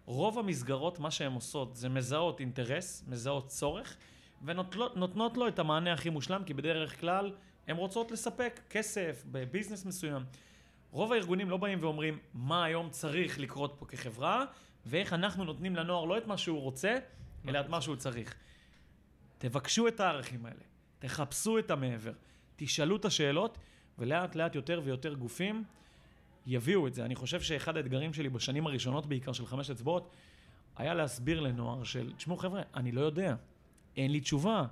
[0.05, 3.97] רוב המסגרות, מה שהן עושות, זה מזהות אינטרס, מזהות צורך,
[4.45, 7.33] ונותנות לו את המענה הכי מושלם, כי בדרך כלל
[7.67, 10.25] הן רוצות לספק כסף בביזנס מסוים.
[10.91, 14.45] רוב הארגונים לא באים ואומרים מה היום צריך לקרות פה כחברה,
[14.87, 16.97] ואיך אנחנו נותנים לנוער לא את מה שהוא רוצה,
[17.49, 18.35] אלא את מה שהוא צריך.
[19.39, 20.63] תבקשו את הערכים האלה,
[20.99, 22.13] תחפשו את המעבר,
[22.57, 23.59] תשאלו את השאלות,
[23.99, 25.65] ולאט לאט יותר ויותר גופים
[26.47, 27.05] יביאו את זה.
[27.05, 30.11] אני חושב שאחד האתגרים שלי בשנים הראשונות בעיקר של חמש אצבעות,
[30.77, 33.35] היה להסביר לנוער של, תשמעו חבר'ה, אני לא יודע,
[33.97, 34.65] אין לי תשובה,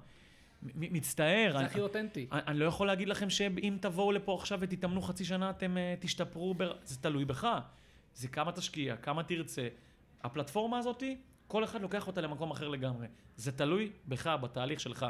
[0.63, 1.53] מצטער.
[1.53, 2.27] זה אני- הכי אותנטי.
[2.33, 6.03] אני, אני לא יכול להגיד לכם שאם תבואו לפה עכשיו ותתאמנו חצי שנה, אתם uh,
[6.03, 6.73] תשתפרו, בר...
[6.85, 7.49] זה תלוי בך.
[8.15, 9.69] זה כמה תשקיע, כמה תרצה.
[10.25, 11.17] הפלטפורמה הזאתי,
[11.47, 13.07] כל אחד לוקח אותה למקום אחר לגמרי.
[13.37, 15.07] זה תלוי בך, בתהליך שלך.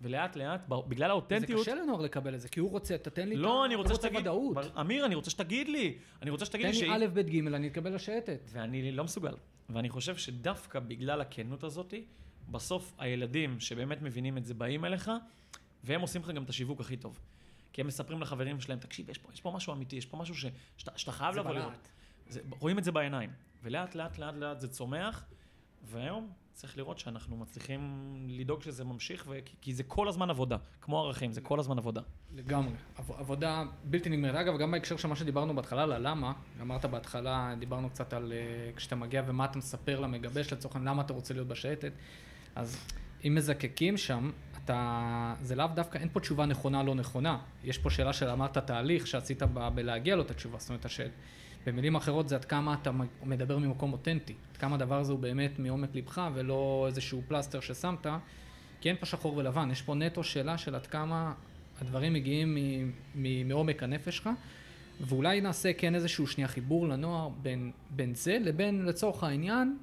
[0.00, 1.60] ולאט לאט, בגלל זה האותנטיות...
[1.60, 3.42] קשה לנוער לקבל את זה, כי הוא רוצה, תתן לי את ה...
[3.42, 4.20] לא, אני הוא רוצה שתגיד...
[4.20, 4.56] ודאות.
[4.80, 5.98] אמיר, אני רוצה שתגיד לי.
[6.22, 6.92] אני רוצה שתגיד תן לי לי שהיא...
[6.92, 8.50] א', ב', ג', אני אתקבל לשייטת.
[8.52, 9.34] ואני לא מסוגל.
[9.68, 12.04] ואני חושב שדווקא בגלל הכנות הזאתי,
[12.48, 15.10] בסוף הילדים שבאמת מבינים את זה באים אליך,
[15.84, 17.18] והם עושים לך גם את השיווק הכי טוב.
[17.72, 20.34] כי הם מספרים לחברים שלהם, תקשיב, יש פה, יש פה משהו אמיתי, יש פה משהו
[20.34, 20.46] ש,
[20.76, 21.52] שאתה, שאתה חייב זה לבוא.
[21.52, 21.88] לראות.
[22.28, 23.30] זה, רואים את זה בעיניים.
[23.62, 25.24] ולאט לאט לאט לאט זה צומח,
[25.84, 27.80] והיום צריך לראות שאנחנו מצליחים
[28.28, 29.38] לדאוג שזה ממשיך, ו...
[29.60, 32.00] כי- זה כל הזמן עבודה, כמו ערכים, זה כל הזמן עבודה.
[32.34, 32.72] לגמרי.
[32.96, 34.34] עב- עבודה בלתי נגמרת.
[34.34, 36.32] אגב, גם בהקשר של מה שדיברנו בהתחלה, על הלמה,
[36.62, 41.02] אמרת בהתחלה, דיברנו קצת על uh, כשאתה מגיע ומה אתה מספר למגבש לצורך העניין, למה
[41.02, 41.92] אתה רוצה להיות בשייטת.
[42.54, 42.84] אז
[43.26, 44.30] אם מזקקים שם,
[44.64, 47.38] אתה, זה לאו דווקא, אין פה תשובה נכונה לא נכונה.
[47.64, 51.08] יש פה שאלה של אמרת תהליך שעשית ב- בלהגיע לאותה תשובה, זאת אומרת, השאל.
[51.66, 52.90] במילים אחרות זה עד כמה אתה
[53.24, 54.34] מדבר ממקום אותנטי.
[54.50, 58.06] עד כמה הדבר הזה הוא באמת מעומק ליבך ולא איזשהו פלסטר ששמת.
[58.80, 61.32] כי אין פה שחור ולבן, יש פה נטו שאלה של עד כמה
[61.80, 62.58] הדברים מגיעים
[63.44, 64.28] מעומק הנפש שלך,
[65.00, 69.78] ואולי נעשה כן איזשהו שנייה חיבור לנוער בין, בין זה לבין, לצורך העניין,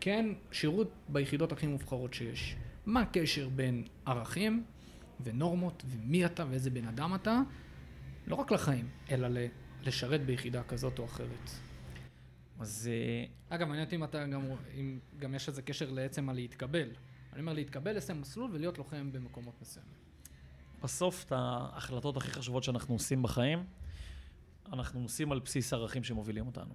[0.00, 2.56] כן, שירות ביחידות הכי מובחרות שיש.
[2.86, 4.64] מה הקשר בין ערכים
[5.24, 7.40] ונורמות ומי אתה ואיזה בן אדם אתה,
[8.26, 9.28] לא רק לחיים, אלא
[9.86, 11.50] לשרת ביחידה כזאת או אחרת.
[12.58, 14.42] אז אה, אגב, מעניין אותי אם אתה גם,
[14.74, 16.88] אם גם יש איזה קשר לעצם הלהתקבל.
[17.32, 19.92] אני אומר להתקבל, לסיים מסלול ולהיות לוחם במקומות מסוימים.
[20.82, 23.64] בסוף את ההחלטות הכי חשובות שאנחנו עושים בחיים,
[24.72, 26.74] אנחנו עושים על בסיס ערכים שמובילים אותנו.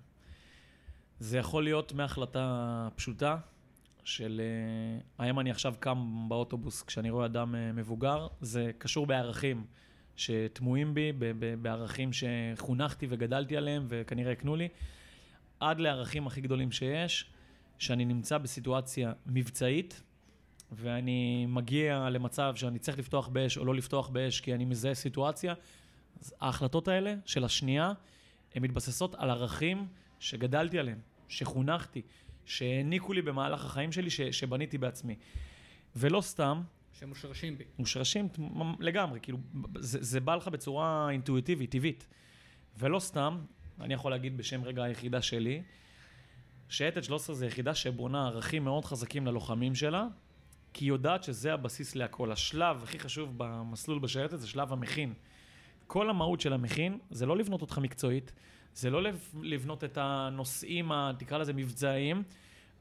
[1.19, 3.37] זה יכול להיות מהחלטה פשוטה
[4.03, 9.65] של אה, האם אני עכשיו קם באוטובוס כשאני רואה אדם אה, מבוגר, זה קשור בערכים
[10.21, 11.11] שטמועים בי,
[11.61, 14.67] בערכים שחונכתי וגדלתי עליהם וכנראה הקנו לי,
[15.59, 17.25] עד לערכים הכי גדולים שיש,
[17.79, 20.01] שאני נמצא בסיטואציה מבצעית,
[20.71, 25.53] ואני מגיע למצב שאני צריך לפתוח באש או לא לפתוח באש כי אני מזהה סיטואציה,
[26.21, 27.93] אז ההחלטות האלה של השנייה,
[28.55, 29.87] הן מתבססות על ערכים
[30.19, 32.01] שגדלתי עליהם, שחונכתי,
[32.45, 35.15] שהעניקו לי במהלך החיים שלי, ש, שבניתי בעצמי.
[35.95, 36.61] ולא סתם,
[36.99, 37.63] שמושרשים בי.
[37.79, 38.27] מושרשים
[38.79, 39.37] לגמרי, כאילו,
[39.75, 42.07] זה, זה בא לך בצורה אינטואיטיבית, טבעית.
[42.77, 43.37] ולא סתם,
[43.81, 45.61] אני יכול להגיד בשם רגע היחידה שלי,
[46.69, 50.07] שייטת 13 זה יחידה שבונה ערכים מאוד חזקים ללוחמים שלה,
[50.73, 52.31] כי היא יודעת שזה הבסיס להכל.
[52.31, 55.13] השלב הכי חשוב במסלול בשייטת זה שלב המכין.
[55.87, 58.33] כל המהות של המכין זה לא לבנות אותך מקצועית,
[58.73, 59.01] זה לא
[59.41, 62.23] לבנות את הנושאים, תקרא לזה מבצעיים,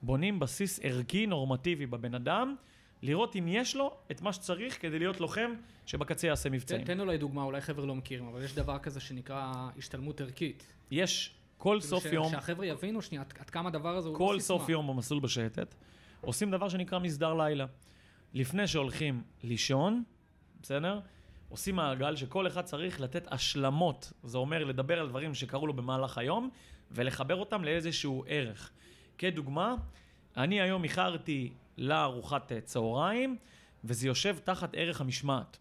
[0.02, 2.56] בונים בסיס ערכי, נורמטיבי בבן אדם,
[3.02, 5.54] לראות אם יש לו את מה שצריך כדי להיות לוחם
[5.86, 6.84] שבקצה יעשה מבצעים.
[6.84, 10.66] תן אולי דוגמה, אולי חבר'ה לא מכירים, אבל יש דבר כזה שנקרא השתלמות ערכית.
[10.90, 12.12] יש כל כאילו סוף ש...
[12.12, 12.30] יום...
[12.30, 14.28] שהחבר'ה יבינו שנייה עד כמה הדבר הזה הוא לא סיסמה.
[14.28, 15.74] כל סוף יום במסלול בשייטת,
[16.20, 17.66] עושים דבר שנקרא מסדר לילה.
[18.34, 20.02] לפני שהולכים לישון,
[20.62, 21.00] בסדר?
[21.48, 24.12] עושים מעגל שכל אחד צריך לתת השלמות.
[24.22, 26.50] זה אומר לדבר על דברים שקרו לו במהלך היום,
[26.90, 28.70] ולחבר אותם לאיזשהו ערך.
[29.18, 29.74] כדוגמה,
[30.36, 33.36] אני היום איחרתי לארוחת צהריים,
[33.84, 35.58] וזה יושב תחת ערך המשמעת.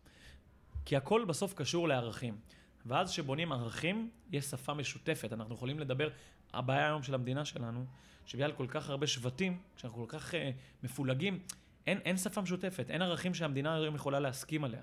[0.86, 2.38] כי הכל בסוף קשור לערכים.
[2.86, 5.34] ואז כשבונים ערכים, יש שפה משותפת.
[5.34, 6.10] אנחנו יכולים לדבר,
[6.54, 7.86] הבעיה היום של המדינה שלנו,
[8.26, 10.38] שבגלל כל כך הרבה שבטים, כשאנחנו כל כך אה,
[10.84, 11.40] מפולגים,
[11.88, 14.82] אין, אין שפה משותפת, אין ערכים שהמדינה היום יכולה להסכים עליה.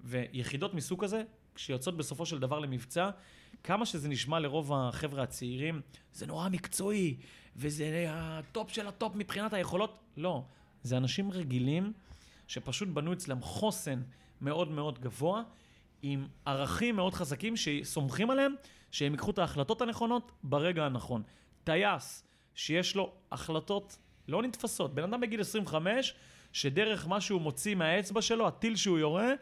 [0.00, 1.22] ויחידות מסוג כזה,
[1.54, 3.10] כשיוצאות בסופו של דבר למבצע,
[3.64, 5.80] כמה שזה נשמע לרוב החבר'ה הצעירים,
[6.12, 7.16] זה נורא מקצועי,
[7.56, 9.98] וזה ה top של ה top מבחינת היכולות.
[10.16, 10.44] לא,
[10.86, 11.92] זה אנשים רגילים
[12.46, 14.02] שפשוט בנו אצלם חוסן
[14.40, 15.42] מאוד מאוד גבוה,
[16.02, 18.54] עם ערכים מאוד חזקים שסומכים עליהם,
[18.90, 21.22] שהם ייקחו את ההחלטות הנכונות ברגע הנכון.
[21.64, 22.24] טייס
[22.54, 26.14] שיש לו החלטות לא נתפסות, בן אדם בגיל 25,
[26.52, 29.32] שדרך מה שהוא מוציא מהאצבע שלו, הטיל שהוא יורה,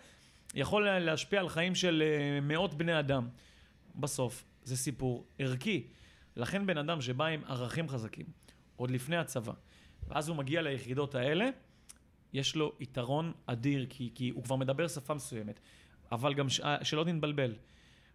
[0.55, 3.28] יכול להשפיע על חיים של אה, מאות בני אדם.
[3.95, 5.86] בסוף, זה סיפור ערכי.
[6.36, 8.26] לכן בן אדם שבא עם ערכים חזקים,
[8.76, 9.53] עוד לפני הצבא,
[10.09, 11.48] ואז הוא מגיע ליחידות האלה,
[12.32, 15.61] יש לו יתרון אדיר, כי, כי הוא כבר מדבר שפה מסוימת.
[16.12, 16.61] אבל גם ש...
[16.61, 17.55] אה, שלא נתבלבל,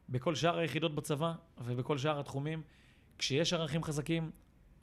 [0.10, 2.62] בכל שאר היחידות בצבא ובכל שאר התחומים,
[3.18, 4.32] כשיש ערכים חזקים,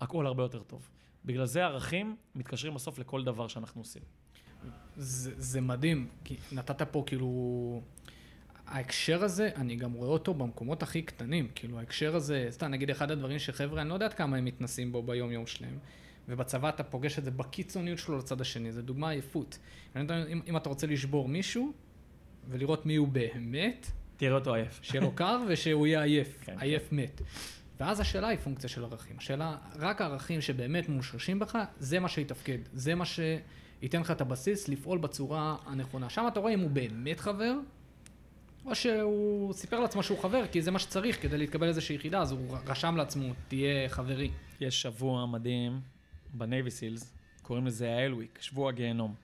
[0.01, 0.89] הכל הרבה יותר טוב.
[1.25, 4.03] בגלל זה ערכים מתקשרים בסוף לכל דבר שאנחנו עושים.
[4.97, 7.83] זה, זה מדהים, כי נתת פה כאילו...
[8.67, 11.49] ההקשר הזה, אני גם רואה אותו במקומות הכי קטנים.
[11.55, 15.03] כאילו, ההקשר הזה, סתם, נגיד אחד הדברים שחבר'ה, אני לא יודעת כמה הם מתנסים בו
[15.03, 15.79] ביום-יום שלהם.
[16.29, 19.59] ובצבא אתה פוגש את זה בקיצוניות שלו לצד השני, זה דוגמה עייפות.
[19.97, 21.73] אם, אם אתה רוצה לשבור מישהו,
[22.49, 24.79] ולראות מי הוא באמת, תראה אותו עייף.
[24.83, 26.97] שיהיה לו קר ושהוא יהיה עייף, כן, עייף כן.
[26.97, 27.21] מת.
[27.81, 29.17] ואז השאלה היא פונקציה של ערכים.
[29.19, 32.59] השאלה, רק הערכים שבאמת מושרשים בך, זה מה שיתפקד.
[32.73, 36.11] זה מה שייתן לך את הבסיס לפעול בצורה הנכונה.
[36.11, 37.55] שם אתה רואה אם הוא באמת חבר,
[38.65, 42.33] או שהוא סיפר לעצמו שהוא חבר, כי זה מה שצריך כדי להתקבל לאיזושהי יחידה, אז
[42.33, 44.31] הוא רשם לעצמו, תהיה חברי.
[44.61, 45.81] יש שבוע מדהים
[46.35, 49.15] בנייבי סילס, קוראים לזה האלוויק, שבוע גיהנום.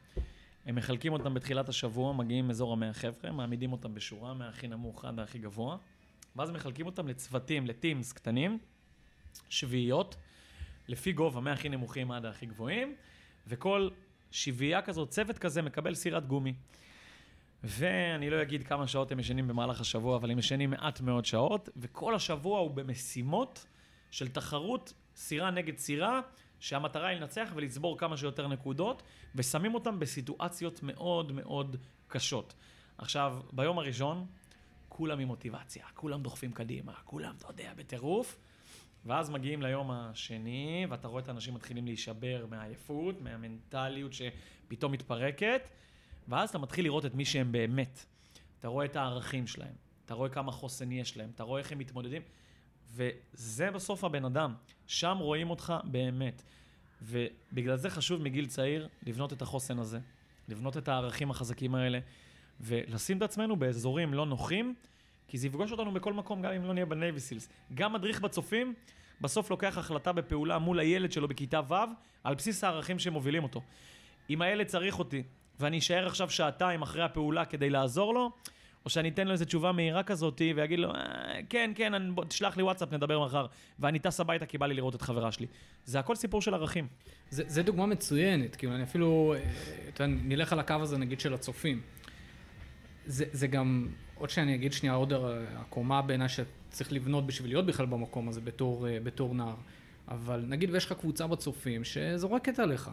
[0.66, 5.18] הם מחלקים אותם בתחילת השבוע, מגיעים מאזור המאה חבר'ה, מעמידים אותם בשורה מהכי נמוך עד
[5.18, 5.76] הכי גבוה,
[6.36, 8.58] ואז מחלקים אותם לצוותים, לטימס קטנים,
[9.48, 10.16] שביעיות,
[10.88, 12.94] לפי גובה, מהכי נמוכים עד הכי גבוהים,
[13.46, 13.88] וכל
[14.30, 16.54] שביעייה כזאת, צוות כזה, מקבל סירת גומי.
[17.64, 21.68] ואני לא אגיד כמה שעות הם ישנים במהלך השבוע, אבל הם ישנים מעט מאוד שעות,
[21.76, 23.66] וכל השבוע הוא במשימות
[24.10, 26.20] של תחרות סירה נגד סירה,
[26.62, 29.02] שהמטרה היא לנצח ולצבור כמה שיותר נקודות,
[29.34, 31.76] ושמים אותם בסיטואציות מאוד מאוד
[32.08, 32.54] קשות.
[32.98, 34.26] עכשיו, ביום הראשון,
[34.88, 38.38] כולם עם מוטיבציה, כולם דוחפים קדימה, כולם, אתה יודע, בטירוף,
[39.04, 45.68] ואז מגיעים ליום השני, ואתה רואה את האנשים מתחילים להישבר מהעייפות, מהמנטליות שפתאום מתפרקת,
[46.28, 48.04] ואז אתה מתחיל לראות את מי שהם באמת.
[48.58, 51.78] אתה רואה את הערכים שלהם, אתה רואה כמה חוסן יש להם, אתה רואה איך הם
[51.78, 52.22] מתמודדים.
[52.92, 54.54] וזה בסוף הבן אדם,
[54.86, 56.42] שם רואים אותך באמת.
[57.02, 59.98] ובגלל זה חשוב מגיל צעיר לבנות את החוסן הזה,
[60.48, 61.98] לבנות את הערכים החזקים האלה,
[62.60, 64.74] ולשים את עצמנו באזורים לא נוחים,
[65.28, 67.48] כי זה יפגוש אותנו בכל מקום, גם אם לא נהיה בנייבי סילס.
[67.74, 68.74] גם מדריך בצופים,
[69.20, 71.74] בסוף לוקח החלטה בפעולה מול הילד שלו בכיתה ו',
[72.24, 73.62] על בסיס הערכים שמובילים אותו.
[74.30, 75.22] אם הילד צריך אותי,
[75.60, 78.30] ואני אשאר עכשיו שעתיים אחרי הפעולה כדי לעזור לו,
[78.84, 82.24] או שאני אתן לו איזו תשובה מהירה כזאת, ואגיד לו, אה, כן, כן, אני, בוא,
[82.24, 83.46] תשלח לי וואטסאפ, נדבר מחר.
[83.78, 85.46] ואני טס הביתה כי בא לי לראות את חברה שלי.
[85.84, 86.86] זה הכל סיפור של ערכים.
[87.30, 89.40] זה, זה דוגמה מצוינת, כאילו, אני אפילו, אה,
[89.88, 91.80] אתה יודע, נלך על הקו הזה, נגיד, של הצופים.
[93.06, 95.12] זה, זה גם, עוד שאני אגיד שנייה, עוד
[95.56, 99.54] הקומה בעיניי שצריך לבנות בשביל להיות בכלל במקום הזה בתור, אה, בתור נער.
[100.08, 102.90] אבל נגיד ויש לך קבוצה בצופים שזורקת עליך.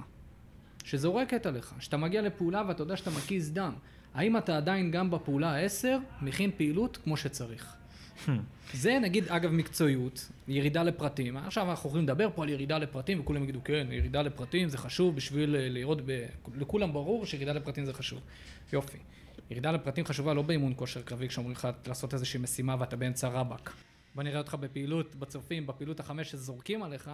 [0.84, 1.74] שזורקת עליך.
[1.80, 3.74] שאתה מגיע לפעולה ואתה יודע שאתה מקיז דם.
[4.14, 5.88] האם אתה עדיין גם בפעולה ה-10
[6.22, 7.76] מכין פעילות כמו שצריך?
[8.74, 11.38] זה נגיד, אגב, מקצועיות, ירידה לפרטים.
[11.38, 15.16] עכשיו אנחנו יכולים לדבר פה על ירידה לפרטים, וכולם יגידו, כן, ירידה לפרטים זה חשוב
[15.16, 16.26] בשביל אה, לראות ב...
[16.57, 18.20] לכולם ברור שירידה לפרטים זה חשוב.
[18.74, 18.97] יופי.
[19.51, 23.74] ירידה לפרטים חשובה לא באימון כושר קרבי, כשאומרים לך לעשות איזושהי משימה ואתה באמצע רבאק.
[24.16, 27.12] בוא נראה אותך בפעילות, בצופים, בפעילות החמש שזורקים עליך,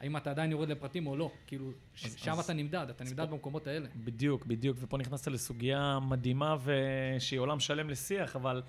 [0.00, 1.30] האם אתה עדיין יורד לפרטים או לא.
[1.46, 1.70] כאילו,
[2.04, 3.88] אז- שם אז- אתה נמדד, אתה נמדד פה- במקומות האלה.
[3.96, 8.62] בדיוק, בדיוק, ופה נכנסת לסוגיה מדהימה ושהיא עולם שלם לשיח, אבל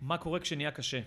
[0.00, 1.00] מה קורה כשנהיה קשה?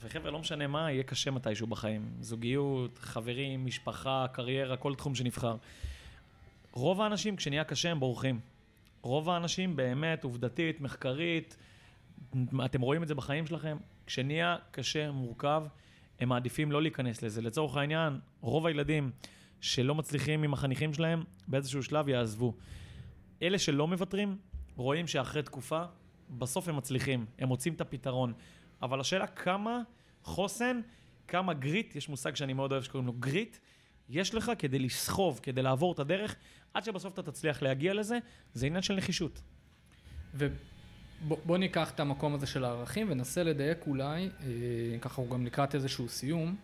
[0.00, 2.08] וחבר'ה, לא משנה מה, יהיה קשה מתישהו בחיים.
[2.20, 5.56] זוגיות, חברים, משפחה, קריירה, כל תחום שנבחר.
[6.72, 8.40] רוב האנשים, כשנהיה קשה, הם בורחים.
[9.02, 11.56] רוב האנשים, באמת, עובדתית, מחקרית,
[12.64, 15.62] אתם רואים את זה בחיים שלכם, כשנהיה קשה, מורכב,
[16.20, 17.42] הם מעדיפים לא להיכנס לזה.
[17.42, 19.10] לצורך העניין, רוב הילדים
[19.60, 22.54] שלא מצליחים עם החניכים שלהם, באיזשהו שלב יעזבו.
[23.42, 24.36] אלה שלא מוותרים,
[24.76, 25.82] רואים שאחרי תקופה,
[26.30, 28.32] בסוף הם מצליחים, הם מוצאים את הפתרון.
[28.82, 29.80] אבל השאלה כמה
[30.22, 30.80] חוסן,
[31.28, 33.56] כמה גריט, יש מושג שאני מאוד אוהב שקוראים לו גריט,
[34.08, 36.36] יש לך כדי לסחוב, כדי לעבור את הדרך,
[36.74, 38.18] עד שבסוף אתה תצליח להגיע לזה,
[38.54, 39.42] זה עניין של נחישות.
[41.28, 45.74] ובוא ניקח את המקום הזה של הערכים וננסה לדייק אולי, אה, ככה הוא גם לקראת
[45.74, 46.56] איזשהו סיום.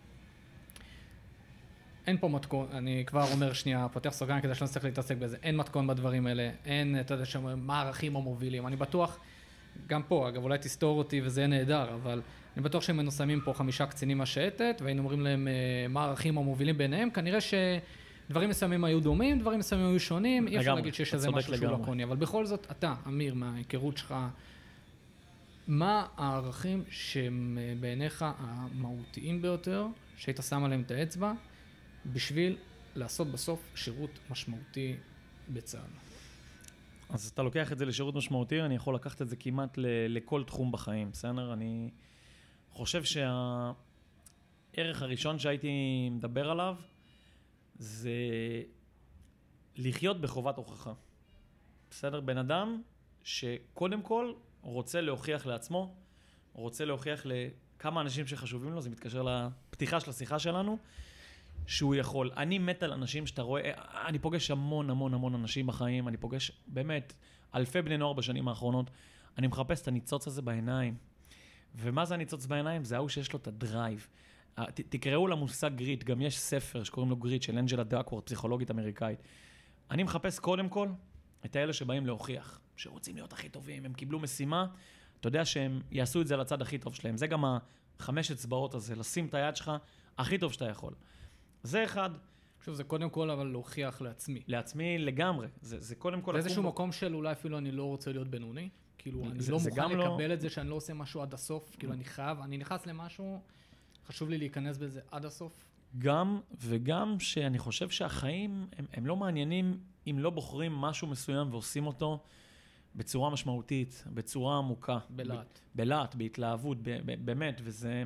[2.07, 5.57] אין פה מתכון, אני כבר אומר שנייה, פותח סוגריים כדי שלא נצטרך להתעסק בזה, אין
[5.57, 9.19] מתכון בדברים האלה, אין, אתה יודע, שם, מה הערכים המובילים, אני בטוח,
[9.87, 12.21] גם פה, אגב, אולי תסתור אותי וזה יהיה נהדר, אבל
[12.55, 16.37] אני בטוח שהם היינו שמים פה חמישה קצינים מהשייטת, והיינו אומרים להם אה, מה הערכים
[16.37, 17.41] המובילים ביניהם, כנראה
[18.31, 21.65] שדברים מסוימים היו דומים, דברים מסוימים היו שונים, אי אפשר להגיד שיש איזה משהו שהוא
[21.67, 21.81] לגמרי.
[21.81, 24.15] לקוני, אבל בכל זאת, אתה, אמיר, מההיכרות שלך,
[25.67, 31.33] מה הערכים שהם בעיניך המהותיים ביותר, שהיית שם עליהם את האצבע,
[32.05, 32.57] בשביל
[32.95, 34.95] לעשות בסוף שירות משמעותי
[35.49, 35.89] בצה"ל?
[37.09, 39.85] אז אתה לוקח את זה לשירות משמעותי, אני יכול לקחת את זה כמעט ל-
[40.17, 41.53] לכל תחום בחיים, בסדר?
[41.53, 41.89] אני
[42.69, 45.69] חושב שהערך הראשון שהייתי
[46.11, 46.75] מדבר עליו
[47.81, 48.11] זה
[49.77, 50.93] לחיות בחובת הוכחה.
[51.89, 52.19] בסדר?
[52.19, 52.81] בן אדם
[53.23, 55.95] שקודם כל רוצה להוכיח לעצמו,
[56.53, 60.77] רוצה להוכיח לכמה אנשים שחשובים לו, זה מתקשר לפתיחה של השיחה שלנו,
[61.67, 62.31] שהוא יכול.
[62.37, 63.71] אני מת על אנשים שאתה רואה,
[64.07, 67.13] אני פוגש המון המון המון אנשים בחיים, אני פוגש באמת
[67.55, 68.89] אלפי בני נוער בשנים האחרונות,
[69.37, 70.95] אני מחפש את הניצוץ הזה בעיניים.
[71.75, 72.83] ומה זה הניצוץ בעיניים?
[72.83, 74.07] זה ההוא שיש לו את ה drive.
[74.59, 78.71] אה, ת- תקראו למושג grit, גם יש ספר שקוראים לו grit של אנג'לה דאקוורת', פסיכולוגית
[78.71, 79.19] אמריקאית.
[79.91, 80.87] אני מחפש קודם כל
[81.45, 84.65] את האלה שבאים להוכיח, שרוצים להיות הכי טובים, הם קיבלו משימה,
[85.19, 87.17] אתה יודע שהם יעשו את זה על הצד הכי טוב שלהם.
[87.17, 87.43] זה גם
[87.99, 89.71] החמש אצבעות הזה, לשים את היד שלך
[90.17, 90.93] הכי טוב שאתה יכול.
[91.63, 92.09] זה אחד,
[92.65, 94.41] שוב, זה קודם כל אבל להוכיח לעצמי.
[94.47, 95.47] לעצמי לגמרי.
[95.61, 96.33] זה, זה קודם כל...
[96.33, 98.69] באיזשהו לקום- מקום של אולי אפילו אני לא רוצה להיות בינוני.
[98.97, 101.33] כאילו, אני זה- לא זה מוכן לא- לקבל את זה שאני לא עושה משהו עד
[101.33, 101.75] הסוף.
[101.79, 103.41] כאילו, אני חייב, אני נכנס למשהו,
[104.11, 105.65] חשוב לי להיכנס בזה עד הסוף.
[105.97, 111.87] גם, וגם שאני חושב שהחיים הם, הם לא מעניינים אם לא בוחרים משהו מסוים ועושים
[111.87, 112.23] אותו
[112.95, 114.99] בצורה משמעותית, בצורה עמוקה.
[115.09, 115.59] בלהט.
[115.75, 118.03] בלהט, בהתלהבות, ב- ב- באמת, וזה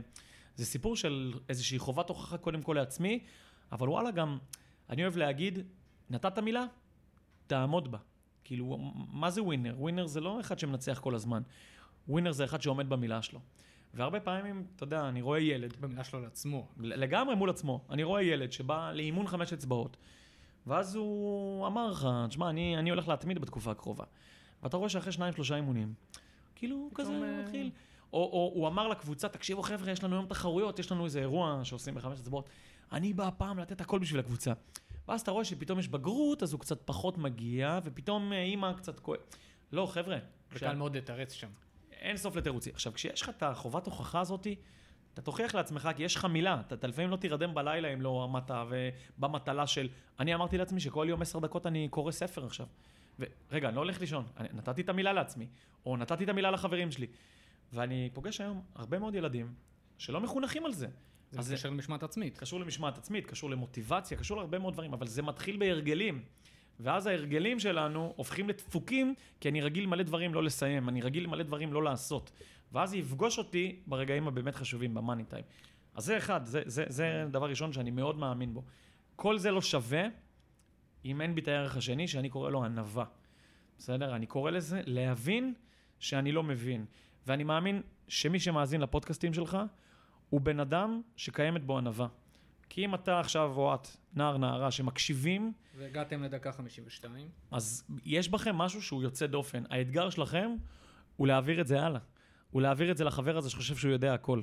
[0.56, 3.20] זה סיפור של איזושהי חובת הוכחה קודם כל לעצמי,
[3.72, 4.38] אבל וואלה גם,
[4.90, 5.60] אני אוהב להגיד,
[6.10, 6.66] נתת מילה,
[7.48, 7.98] תעמוד בה.
[8.44, 8.78] כאילו,
[9.12, 9.76] מה זה ווינר?
[9.78, 11.42] ווינר זה לא אחד שמנצח כל הזמן.
[12.08, 13.40] ווינר זה אחד שעומד במילה שלו.
[13.96, 16.68] והרבה פעמים, אתה יודע, אני רואה ילד, במילה שלו לעצמו.
[16.78, 17.82] לגמרי מול עצמו.
[17.90, 19.98] אני רואה ילד שבא לאימון חמש אצבעות,
[20.68, 24.04] ואז הוא אמר לך, תשמע, אני, אני הולך להתמיד בתקופה הקרובה.
[24.64, 25.94] ואתה רואה שאחרי שניים, שלושה אימונים,
[26.56, 27.72] כאילו, הוא כזה אה, מתחיל.
[28.14, 31.60] או, או הוא אמר לקבוצה, תקשיבו חבר'ה, יש לנו היום תחרויות, יש לנו איזה אירוע
[31.64, 32.50] שעושים בחמש אצבעות.
[32.92, 34.54] אני בא הפעם לתת הכל בשביל הקבוצה.
[35.08, 39.00] ואז אתה רואה שפתאום יש בגרות, אז הוא קצת פחות מגיע, ופתאום אה, אימא קצת
[39.00, 39.20] כואב.
[39.72, 40.18] לא, חבר'ה.
[40.52, 41.50] וקל מאוד לתרץ שם.
[42.06, 42.74] אין סוף לתירוצים.
[42.74, 44.56] עכשיו, כשיש לך את החובת הוכחה הזאתי,
[45.14, 46.62] אתה תוכיח לעצמך כי יש לך מילה.
[46.68, 49.90] אתה, אתה לפעמים לא תירדם בלילה אם לא עמדת ובמטלה של...
[50.20, 52.68] אני אמרתי לעצמי שכל יום עשר דקות אני קורא ספר עכשיו.
[53.20, 54.26] ורגע, אני לא הולך לישון.
[54.38, 55.48] אני, נתתי את המילה לעצמי,
[55.86, 57.08] או נתתי את המילה לחברים שלי.
[57.74, 59.54] ואני פוגש היום הרבה מאוד ילדים
[59.98, 60.88] שלא מחונכים על זה.
[61.32, 62.38] זה מתקשר למשמעת עצמית.
[62.38, 66.24] קשור למשמעת עצמית, קשור למוטיבציה, קשור להרבה מאוד דברים, אבל זה מתחיל בהרגלים.
[66.80, 71.44] ואז ההרגלים שלנו הופכים לדפוקים, כי אני רגיל מלא דברים לא לסיים, אני רגיל מלא
[71.44, 72.32] דברים לא לעשות.
[72.72, 75.44] ואז זה יפגוש אותי ברגעים הבאמת חשובים, במאני טיים.
[75.96, 78.64] אז זה אחד, זה, זה, זה דבר ראשון שאני מאוד מאמין בו.
[79.16, 80.08] כל זה לא שווה
[81.06, 83.06] אם אין בי את הערך השני, שאני קורא לו ענווה.
[83.78, 84.16] בסדר?
[84.16, 85.54] אני קורא לזה להבין
[86.00, 86.86] שאני לא מבין.
[87.28, 89.58] ואני מאמין שמי שמאזין לפודקאסטים שלך,
[90.30, 92.08] הוא בן אדם שקיימת בו ענווה.
[92.70, 97.30] כי אם אתה עכשיו או את, נער, נערה, שמקשיבים, והגעתם לדקה 52.
[97.52, 99.64] אז יש בכם משהו שהוא יוצא דופן.
[99.70, 100.52] האתגר שלכם
[101.16, 102.02] הוא להעביר את זה הלאה.
[102.52, 104.42] הוא להעביר את זה לחבר הזה שחושב שהוא יודע הכל.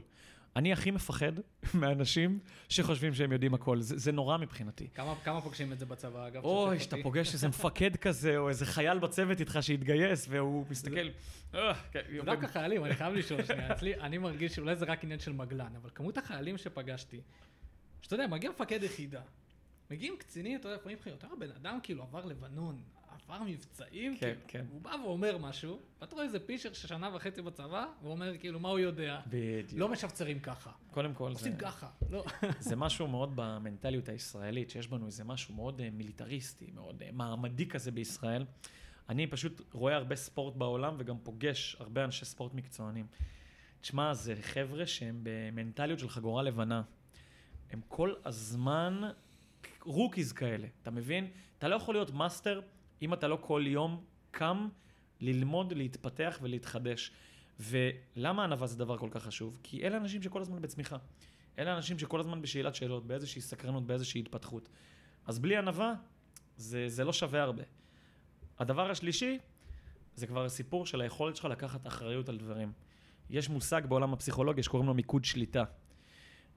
[0.56, 1.32] אני הכי מפחד
[1.80, 3.80] מאנשים שחושבים שהם יודעים הכל.
[3.80, 4.88] זה, זה נורא מבחינתי.
[4.94, 6.44] כמה, כמה פוגשים את זה בצבא, אגב?
[6.44, 6.96] אוי, שאתה.
[7.02, 11.08] פוגש איזה מפקד כזה, או איזה חייל בצוות איתך שהתגייס, והוא מסתכל...
[11.54, 13.72] אה, כן, זה דווקא חיילים, אני חייב לשאול שנייה.
[13.72, 17.20] אצלי, אני מרגיש שאולי זה רק עניין של מגלן, אבל כמות החיילים שפגשתי,
[18.02, 19.22] שאתה יודע, מגיע מפקד יחידה,
[19.90, 22.82] מגיעים קצינים, אתה יודע, לפעמים אתה בן אדם כאילו עבר לבנון,
[23.24, 24.64] עבר מבצעים, כן, כאילו, כן.
[24.70, 28.78] הוא בא ואומר משהו, ואתה רואה איזה פישר ששנה וחצי בצבא, ואומר כאילו, מה הוא
[28.78, 29.20] יודע?
[29.26, 29.80] בדיוק.
[29.80, 32.24] לא משפצרים ככה, קודם כל, זה, עושים ככה, לא.
[32.60, 37.66] זה משהו מאוד במנטליות הישראלית, שיש בנו איזה משהו מאוד אה, מיליטריסטי, מאוד אה, מעמדי
[37.66, 38.44] כזה בישראל.
[39.08, 43.06] אני פשוט רואה הרבה ספורט בעולם וגם פוגש הרבה אנשי ספורט מקצוענים.
[43.80, 46.82] תשמע, זה חבר'ה שהם במנטליות של חגורה לבנה.
[47.72, 49.00] הם כל הזמן
[49.82, 51.30] rookies כאלה, אתה מבין?
[51.58, 52.60] אתה לא יכול להיות מאסטר
[53.02, 54.68] אם אתה לא כל יום קם
[55.20, 57.12] ללמוד, להתפתח ולהתחדש.
[57.60, 59.58] ולמה ענווה זה דבר כל כך חשוב?
[59.62, 60.96] כי אלה אנשים שכל הזמן בצמיחה.
[61.58, 64.68] אלה אנשים שכל הזמן בשאלת שאלות, באיזושהי סקרנות, באיזושהי התפתחות.
[65.26, 65.94] אז בלי ענווה,
[66.56, 67.62] זה, זה לא שווה הרבה.
[68.58, 69.38] הדבר השלישי,
[70.14, 72.72] זה כבר הסיפור של היכולת שלך לקחת אחריות על דברים.
[73.30, 75.64] יש מושג בעולם הפסיכולוגיה שקוראים לו מיקוד שליטה.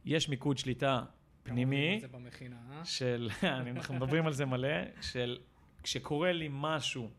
[0.06, 1.04] יש מיקוד שליטה
[1.44, 2.86] פנימי, במכינה, אה?
[2.86, 5.38] של, אנחנו מדברים על זה מלא, של
[5.84, 7.10] כשקורה לי משהו,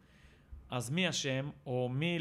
[0.70, 2.18] אז מי אשם, או מי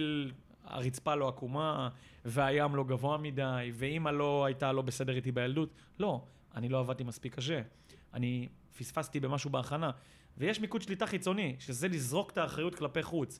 [0.63, 1.89] הרצפה לא עקומה,
[2.25, 5.69] והים לא גבוה מדי, ואימא לא הייתה לא בסדר איתי בילדות.
[5.99, 7.61] לא, אני לא עבדתי מספיק קשה.
[8.13, 8.47] אני
[8.77, 9.91] פספסתי במשהו בהכנה.
[10.37, 13.39] ויש מיקוד שליטה חיצוני, שזה לזרוק את האחריות כלפי חוץ.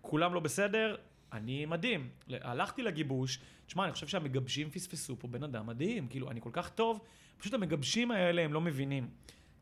[0.00, 0.96] כולם לא בסדר,
[1.34, 2.08] אני מדהים.
[2.30, 6.08] הלכתי לגיבוש, תשמע, אני חושב שהמגבשים פספסו פה בן אדם מדהים.
[6.08, 7.00] כאילו, אני כל כך טוב,
[7.38, 9.08] פשוט המגבשים האלה הם לא מבינים.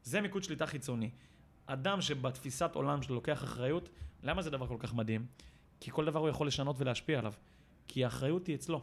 [0.03, 1.11] זה מיקוד שליטה חיצוני.
[1.67, 3.89] אדם שבתפיסת עולם שלו לוקח אחריות,
[4.23, 5.27] למה זה דבר כל כך מדהים?
[5.81, 7.33] כי כל דבר הוא יכול לשנות ולהשפיע עליו.
[7.89, 8.83] כי האחריות היא אצלו.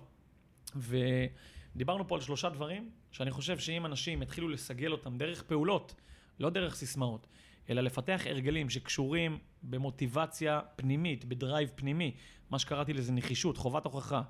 [0.75, 5.95] ודיברנו פה על שלושה דברים, שאני חושב שאם אנשים יתחילו לסגל אותם דרך פעולות,
[6.39, 7.27] לא דרך סיסמאות,
[7.69, 12.15] אלא לפתח הרגלים שקשורים במוטיבציה פנימית, בדרייב פנימי,
[12.49, 14.21] מה שקראתי לזה נחישות, חובת הוכחה.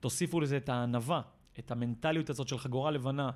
[0.00, 1.22] תוסיפו לזה את הענווה,
[1.58, 3.30] את המנטליות הזאת של חגורה לבנה,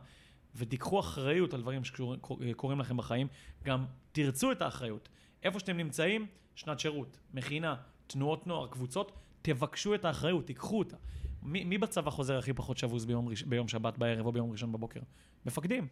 [0.55, 3.29] ותיקחו אחריות על דברים שקורים לכם בחיים.
[3.65, 5.09] גם תרצו את האחריות.
[5.43, 7.75] איפה שאתם נמצאים, שנת שירות, מכינה,
[8.07, 9.13] תנועות נוער, קבוצות,
[9.43, 10.97] תבקשו את האחריות, תיקחו אותה.
[11.43, 15.01] מי, מי בצבא חוזר הכי פחות שבוז ביום, ביום שבת בערב או ביום ראשון בבוקר?
[15.47, 15.89] מפקדים.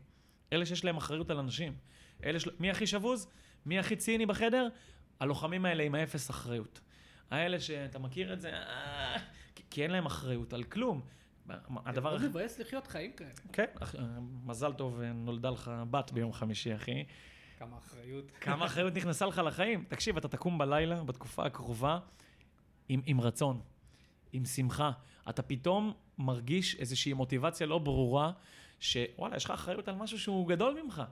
[0.53, 1.77] אלה שיש להם אחריות על אנשים.
[2.25, 2.51] אלה של...
[2.61, 3.29] מי הכי שבוז?
[3.67, 4.69] מי הכי ציני בחדר?
[5.21, 6.81] הלוחמים האלה עם האפס אחריות.
[7.31, 9.17] האלה שאתה מכיר את זה, אה,
[9.71, 11.01] כי- אין להם אחריות על כלום.
[11.87, 12.29] הדבר מאוד הכי...
[12.29, 13.31] מבאס לחיות חיים כאלה.
[13.53, 13.95] כן, אח-
[14.45, 17.05] מזל טוב, אה, נולדה לך בת ביום חמישי, אחי.
[17.59, 18.31] כמה אחריות.
[18.41, 19.85] כמה אחריות נכנסה לך לחיים.
[19.89, 21.99] תקשיב, אתה תקום בלילה, בתקופה הקרובה,
[22.89, 23.61] עם, עם רצון,
[24.33, 24.91] עם שמחה.
[25.29, 28.33] אתה פתאום מרגיש איזושהי מוטיבציה לא ברורה,
[28.81, 31.03] שוואלה, יש לך אחריות על משהו שהוא גדול ממך.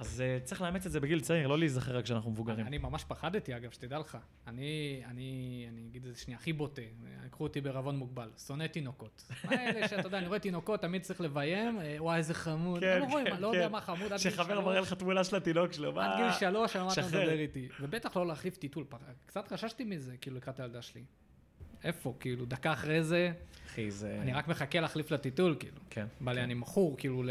[0.00, 2.66] אז uh, צריך לאמץ את זה בגיל צעיר, לא להיזכר רק כשאנחנו מבוגרים.
[2.66, 4.18] אני ממש פחדתי, אגב, שתדע לך.
[4.46, 6.82] אני, אני, אני אגיד את זה שנייה, הכי בוטה.
[7.24, 8.30] לקחו אותי בערבון מוגבל.
[8.46, 9.32] שונא תינוקות.
[9.44, 12.80] האלה שאתה יודע, אני רואה תינוקות, תמיד צריך לביים, אה, וואי, איזה חמוד.
[12.80, 13.72] כן, לא רואים, כן, אני לא יודע כן.
[13.72, 14.64] מה חמוד, עד גיל שחבר שלוש.
[14.64, 16.16] מראה לך תמונה של התינוק שלו, עד מה?
[16.16, 17.02] גיל שלוש, על מה אתה.
[17.06, 17.68] מדבר איתי?
[17.80, 18.84] ובטח לא להחליף טיטול.
[19.26, 21.04] קצת חששתי מזה, כאילו, לקראת הילדה שלי.
[21.84, 22.14] איפה?
[22.20, 23.32] כאילו, דקה אחרי זה,
[23.66, 24.18] אחי, זה...
[24.22, 25.76] אני רק מחכה להחליף לטיטול, כאילו.
[25.90, 26.06] כן.
[26.20, 26.44] בא לי, כן.
[26.44, 27.22] אני מכור, כאילו,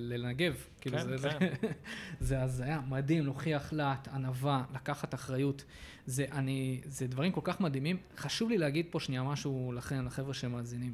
[0.00, 0.54] לנגב.
[0.80, 1.52] כאילו, כן, זה- זה- כן.
[2.20, 5.64] זה הזיה, מדהים, להוכיח לאט, ענווה, לקחת אחריות.
[6.06, 7.96] זה, אני, זה דברים כל כך מדהימים.
[8.16, 10.92] חשוב לי להגיד פה שנייה משהו לכם, לחבר'ה שמאזינים.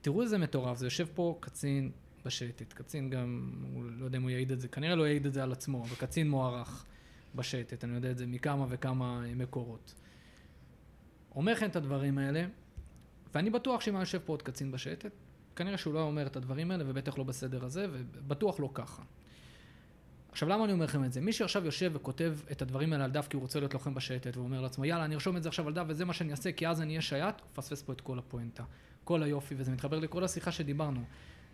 [0.00, 1.90] תראו איזה מטורף, זה יושב פה קצין
[2.24, 5.32] בשייטת, קצין גם, הוא לא יודע אם הוא יעיד את זה, כנראה לא יעיד את
[5.32, 6.84] זה על עצמו, אבל קצין מוערך
[7.34, 9.94] בשייטת, אני יודע את זה מכמה וכמה מקורות.
[11.36, 12.44] אומר לכם את הדברים האלה,
[13.34, 15.12] ואני בטוח שאם היה יושב פה עוד קצין בשייטת,
[15.56, 19.02] כנראה שהוא לא היה אומר את הדברים האלה, ובטח לא בסדר הזה, ובטוח לא ככה.
[20.32, 21.20] עכשיו, למה אני אומר לכם את זה?
[21.20, 24.36] מי שעכשיו יושב וכותב את הדברים האלה על דף כי הוא רוצה להיות לוחם בשייטת,
[24.36, 26.68] ואומר לעצמו, יאללה, אני ארשום את זה עכשיו על דף וזה מה שאני אעשה, כי
[26.68, 28.64] אז אני אהיה שייט, הוא מפספס פה את כל הפואנטה.
[29.04, 31.00] כל היופי, וזה מתחבר לכל השיחה שדיברנו.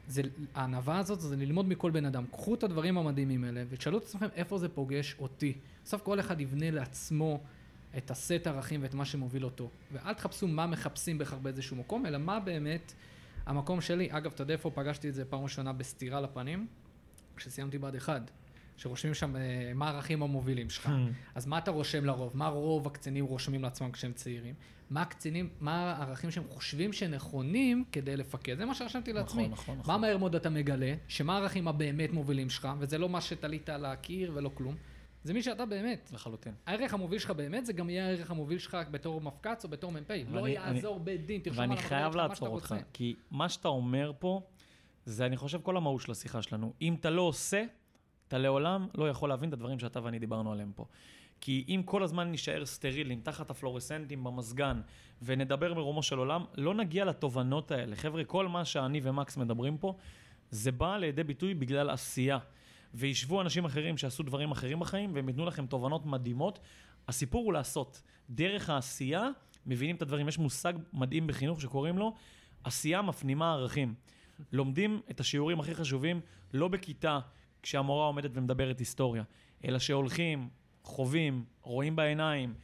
[0.09, 0.23] זה,
[0.55, 2.25] הענווה הזאת זה ללמוד מכל בן אדם.
[2.31, 5.59] קחו את הדברים המדהימים האלה, ותשאלו את עצמכם איפה זה פוגש אותי.
[5.85, 7.41] בסוף כל אחד יבנה לעצמו
[7.97, 9.71] את הסט ערכים ואת מה שמוביל אותו.
[9.93, 12.93] ואל תחפשו מה מחפשים בהכרח באיזשהו מקום, אלא מה באמת
[13.47, 14.09] המקום שלי.
[14.11, 16.67] אגב, אתה יודע איפה פגשתי את זה פעם ראשונה בסטירה לפנים?
[17.37, 18.31] כשסיימתי בה"ד 1,
[18.77, 20.91] שרושמים שם אה, מה הערכים המובילים שלך.
[21.35, 22.37] אז מה אתה רושם לרוב?
[22.37, 24.55] מה רוב הקצינים רושמים לעצמם כשהם צעירים?
[24.91, 28.59] מה הקצינים, מה הערכים שהם חושבים שנכונים כדי לפקד?
[28.59, 29.49] זה מה שרשמתי לעצמי.
[29.49, 30.95] נכון, נכון, מה מהר מאוד אתה מגלה?
[31.09, 34.75] שמה הערכים הבאמת מובילים שלך, וזה לא מה שתלית על הקיר ולא כלום.
[35.25, 36.11] זה מי שאתה באמת.
[36.15, 36.55] לחלוטין.
[36.67, 40.11] הערך המוביל שלך באמת, זה גם יהיה הערך המוביל שלך בתור מפקץ או בתור מ"פ.
[40.31, 42.85] לא ואני- יעזור בית דין, תרשום על ואני חייב שלך מה לעצור שאתה אותך, רוצה.
[42.93, 44.41] כי מה שאתה אומר פה,
[45.05, 46.73] זה אני חושב כל המהות של השיחה שלנו.
[46.83, 47.65] אם אתה לא עושה,
[48.29, 50.85] אתה לעולם לא יכול להבין את הדברים שאתה ואני דיברנו עליהם פה.
[51.41, 54.81] כי אם כל הזמן נישאר סטרילים תחת הפלורסנטים במזגן
[55.23, 57.97] ונדבר מרומו של עולם, לא נגיע לתובנות האלה.
[57.97, 59.95] חבר'ה, כל מה שאני ומקס מדברים פה,
[60.51, 62.39] זה בא לידי ביטוי בגלל עשייה.
[62.95, 66.59] וישבו אנשים אחרים שעשו דברים אחרים בחיים, והם ייתנו לכם תובנות מדהימות.
[67.09, 68.03] הסיפור הוא לעשות.
[68.31, 69.29] דרך העשייה
[69.67, 70.29] מבינים את הדברים.
[70.29, 72.15] יש מושג מדהים בחינוך שקוראים לו
[72.65, 73.95] עשייה מפנימה ערכים.
[74.53, 76.21] לומדים את השיעורים הכי חשובים
[76.53, 77.19] לא בכיתה
[77.63, 79.23] כשהמורה עומדת ומדברת היסטוריה,
[79.65, 80.49] אלא שהולכים,
[80.83, 82.55] חווים, רואים בעיניים,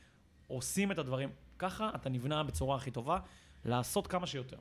[0.46, 1.28] עושים את הדברים.
[1.58, 3.18] ככה אתה נבנה בצורה הכי טובה,
[3.64, 4.56] לעשות כמה שיותר.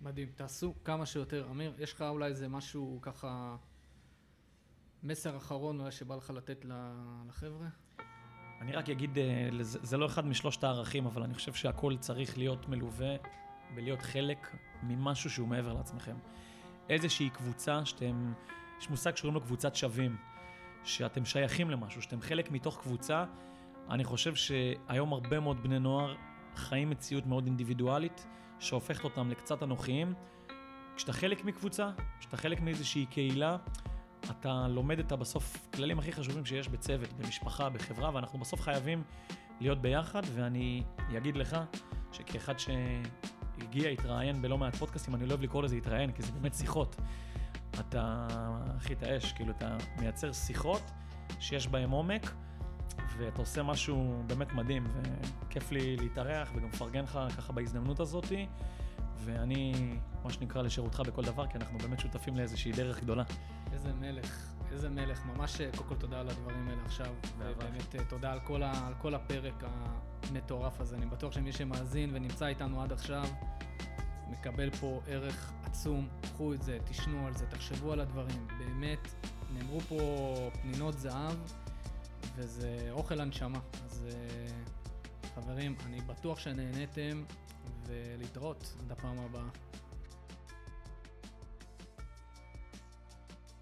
[0.00, 1.46] מדהים, תעשו כמה שיותר.
[1.50, 3.56] אמיר, יש לך אולי איזה משהו ככה,
[5.04, 6.64] מסר אחרון אולי שבא לך לתת
[7.28, 7.66] לחבר'ה?
[8.60, 12.68] אני רק אגיד, אה, זה לא אחד משלושת הערכים, אבל אני חושב שהכל צריך להיות
[12.68, 13.16] מלווה
[13.74, 16.16] בלהיות חלק ממשהו שהוא מעבר לעצמכם.
[16.88, 18.32] איזושהי קבוצה שאתם,
[18.80, 20.16] יש מושג שקוראים לו קבוצת שווים,
[20.84, 23.24] שאתם שייכים למשהו, שאתם חלק מתוך קבוצה.
[23.90, 26.16] אני חושב שהיום הרבה מאוד בני נוער
[26.56, 28.26] חיים מציאות מאוד אינדיבידואלית,
[28.58, 30.14] שהופכת אותם לקצת אנוכיים.
[30.96, 31.90] כשאתה חלק מקבוצה,
[32.20, 33.56] כשאתה חלק מאיזושהי קהילה,
[34.30, 39.02] אתה לומד את הבסוף כללים הכי חשובים שיש בצוות, במשפחה, בחברה, ואנחנו בסוף חייבים
[39.60, 40.82] להיות ביחד, ואני
[41.16, 41.56] אגיד לך
[42.12, 46.54] שכאחד שהגיע, התראיין בלא מעט פודקאסטים, אני לא אוהב לקרוא לזה התראיין, כי זה באמת
[46.54, 46.96] שיחות.
[47.80, 48.26] אתה
[48.76, 50.82] הכי את האש, כאילו אתה מייצר שיחות
[51.40, 52.34] שיש בהן עומק,
[53.18, 54.86] ואתה עושה משהו באמת מדהים,
[55.46, 58.46] וכיף לי להתארח וגם לפרגן לך ככה בהזדמנות הזאתי.
[59.24, 59.74] ואני,
[60.24, 63.24] מה שנקרא, לשירותך בכל דבר, כי אנחנו באמת שותפים לאיזושהי דרך גדולה.
[63.72, 65.26] איזה מלך, איזה מלך.
[65.26, 67.14] ממש, אה, קודם כל תודה על הדברים האלה עכשיו.
[67.38, 70.96] ובאמת אה, תודה על כל, ה, על כל הפרק המטורף הזה.
[70.96, 73.24] אני בטוח שמי שמאזין ונמצא איתנו עד עכשיו,
[74.30, 76.08] מקבל פה ערך עצום.
[76.22, 78.46] קחו את זה, תשנו על זה, תחשבו על הדברים.
[78.58, 79.14] באמת,
[79.54, 79.98] נאמרו פה
[80.62, 81.36] פנינות זהב,
[82.36, 83.58] וזה אוכל הנשמה.
[83.84, 84.46] אז אה,
[85.34, 87.24] חברים, אני בטוח שנהניתם,
[87.86, 89.48] ולהתראות עד הפעם הבאה.